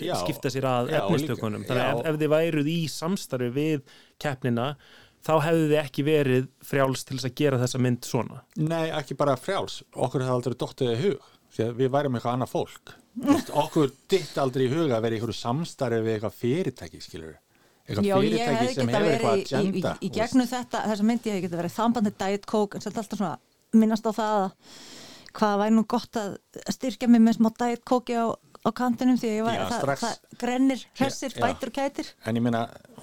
[0.00, 1.66] Já, skipta sér að efnistökunum.
[1.68, 4.70] Þannig að ef, ef þið væruð í samstarfi við keppnina
[5.26, 8.40] þá hefðu þið ekki verið frjáls til þess að gera þessa mynd svona.
[8.62, 12.38] Nei, ekki bara frjáls, okkur hefði aldrei dottið í hug því að við værum eitthvað
[12.38, 12.94] annað fólk.
[13.58, 17.47] Okkur ditt aldrei í huga að vera í einhverju samstarfi við eitthvað fyrirtæki skilur eitthvað
[17.88, 21.46] Já, ég sem geta verið í, í, í, gegnum þetta, þess að myndi ég hefði
[21.46, 24.50] geta verið þambandi Diet Coke en svolítið alltaf svona minnast á það að
[25.38, 26.36] hvað væri nú gott að
[26.74, 29.80] styrkja mig með smá Diet Coke á, á kantinum því að ég var, Já, það,
[29.84, 30.04] strax.
[30.04, 31.40] það grennir, hressir, já.
[31.46, 32.46] bætur og kætir en ég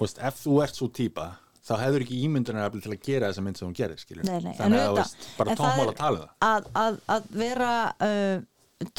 [0.00, 1.28] veist, ef þú ert svo típa
[1.66, 4.52] þá hefur ekki ímyndunar til að gera þessa mynd sem hún gerir skilur Nei, nei,
[4.54, 7.70] en þannig þú auðvitað, bara en er- að tala um það að, að, að vera
[8.06, 8.36] uh,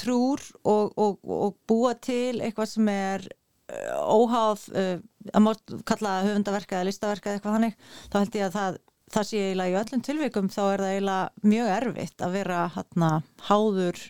[0.01, 4.97] trúr og, og, og búa til eitthvað sem er uh, óháð uh,
[5.33, 5.51] að má
[5.87, 7.79] kalla höfundaverka eða listaverka eða eitthvað þannig
[8.11, 8.77] þá held ég að það,
[9.15, 13.11] það sé eiginlega í öllum tilvikum þá er það eiginlega mjög erfitt að vera hana,
[13.49, 14.01] háður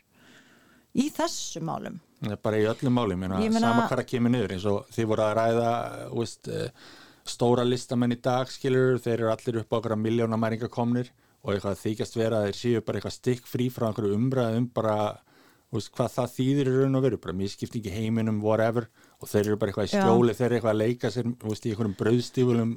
[0.97, 1.99] í þessu málum.
[2.41, 5.25] Bara í öllum málum, ég meina, sama hvað það kemur niður eins og þið voru
[5.27, 5.71] að ræða
[6.15, 6.87] veist, eh,
[7.27, 11.11] stóra listamenn í dag skilur, þeir eru allir upp á okkur miljónamæringa komnir
[11.43, 14.95] og eitthvað þykjast vera að þeir séu bara eitthvað stykk frí frá einhverju umræðum bara,
[15.13, 15.26] þú
[15.73, 18.87] veist, hvað það þýðir í raun og veru, bara misskipting í heiminum whatever,
[19.19, 20.01] og þeir eru bara eitthvað í Já.
[20.03, 22.75] skjóli þeir eru eitthvað að leika sér, veist, í einhverjum brauðstífulum,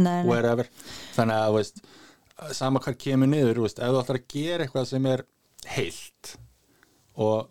[0.00, 0.20] nei.
[0.28, 0.70] whatever
[1.16, 1.82] þannig að, veist,
[2.56, 5.26] sama hvað kemur niður, ef þú ætlar að gera eitthvað sem er
[5.74, 6.36] heilt
[7.20, 7.50] og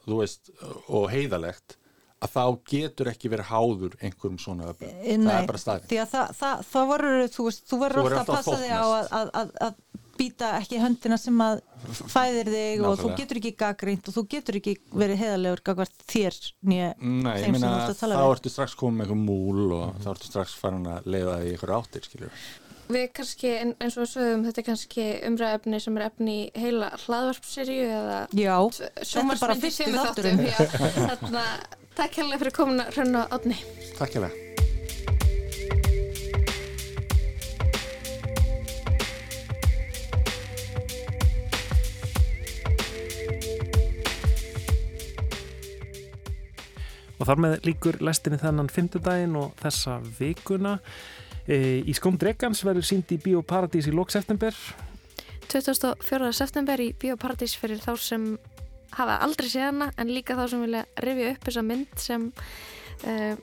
[0.88, 1.76] og heiðalegt
[2.20, 6.00] að þá getur ekki verið háður einhverjum svona öfum, Eh, það er bara staðin því
[6.02, 9.06] að það, það, það voru, þú veist, þú verður alltaf að passa þig á að,
[9.20, 9.78] að, að, að
[10.20, 11.62] býta ekki höndina sem að
[12.12, 16.40] fæðir þig og þú getur ekki gaggrínt og þú getur ekki verið heiðalegur gagvart þér
[16.70, 19.06] nýja Nei, ég þeim sem meina, þú ert að tala þá ertu strax komið með
[19.08, 22.42] eitthvað múl og þá ertu strax farin að leiða því ykkur áttir, skiljur
[22.90, 26.88] Við kannski, en- eins og sögum, þetta er kannski umræðefni sem er efni í heila
[27.04, 30.42] hlaðvarpseríu eða Já, þetta er bara sjónvarpsmynd í þáttum.
[30.50, 30.58] Já,
[30.98, 31.44] Þarna,
[32.02, 33.60] takk hérlega fyrir komuna Hrönn og Átni.
[34.00, 34.49] Takk hérlega
[47.20, 50.78] Og þar með líkur lestinni þennan fymtudaginn og þessa vikuna.
[51.50, 54.56] E, í skóm Dregans verður sínd í Bíóparadís í lók september.
[55.50, 56.32] 24.
[56.38, 58.28] september í Bíóparadís fyrir þá sem
[58.98, 62.28] hafa aldrei séð hana en líka þá sem vilja rifja upp þessa mynd sem
[63.06, 63.34] uh,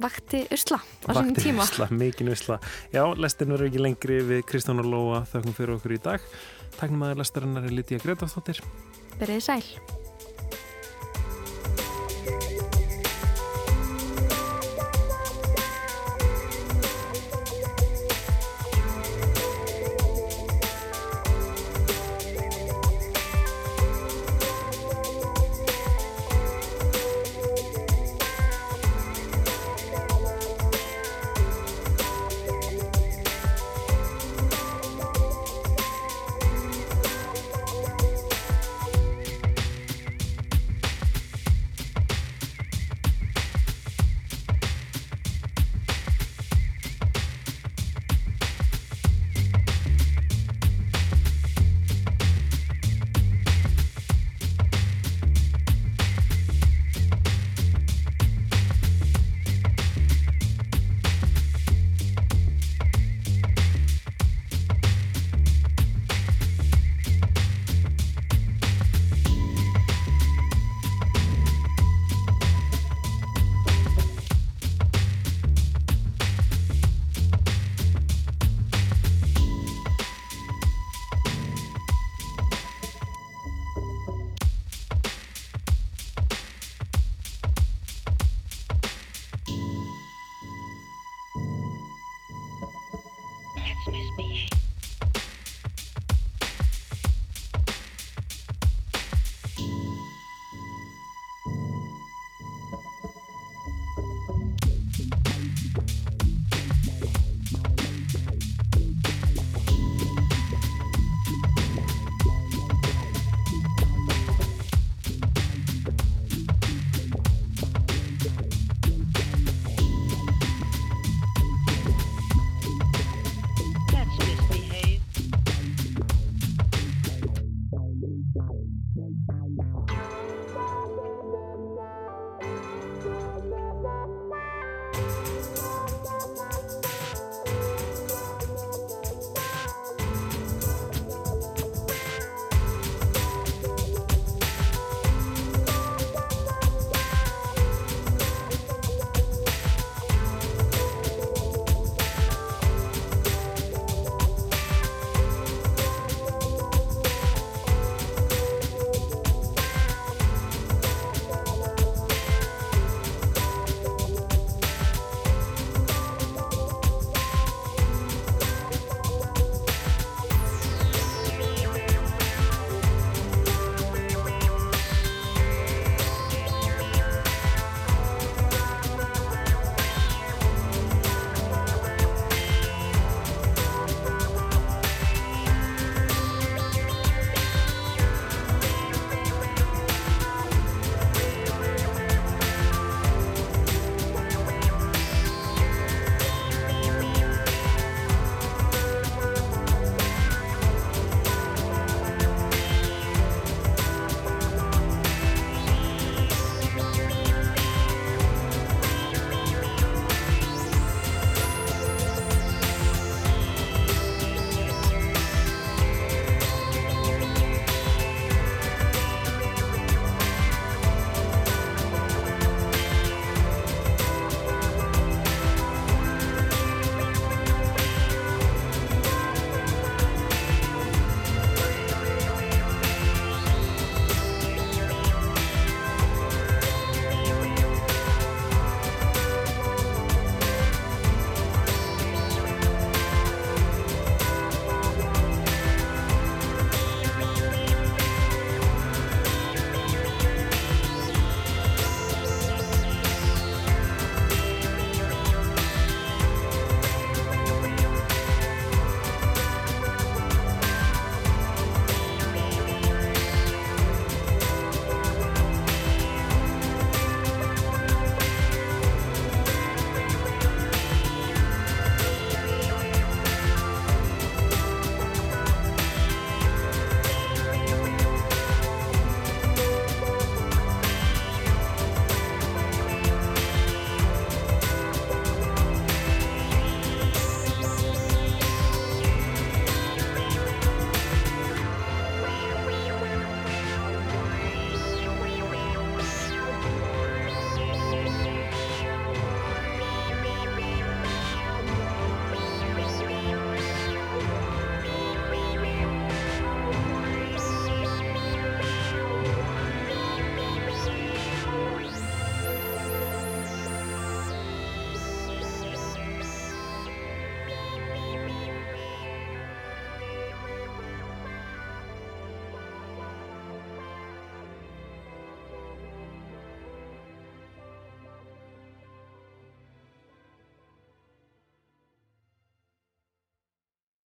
[0.00, 1.64] vakti usla á Vakti tíma.
[1.64, 2.60] usla, mikinn usla.
[2.92, 6.30] Já, lestin verður ekki lengri við Kristján og Lóa þökkum fyrir okkur í dag.
[6.78, 8.62] Taknum að lestarinnar er Lítiða Gretarsdóttir.
[9.20, 10.03] Verið sæl.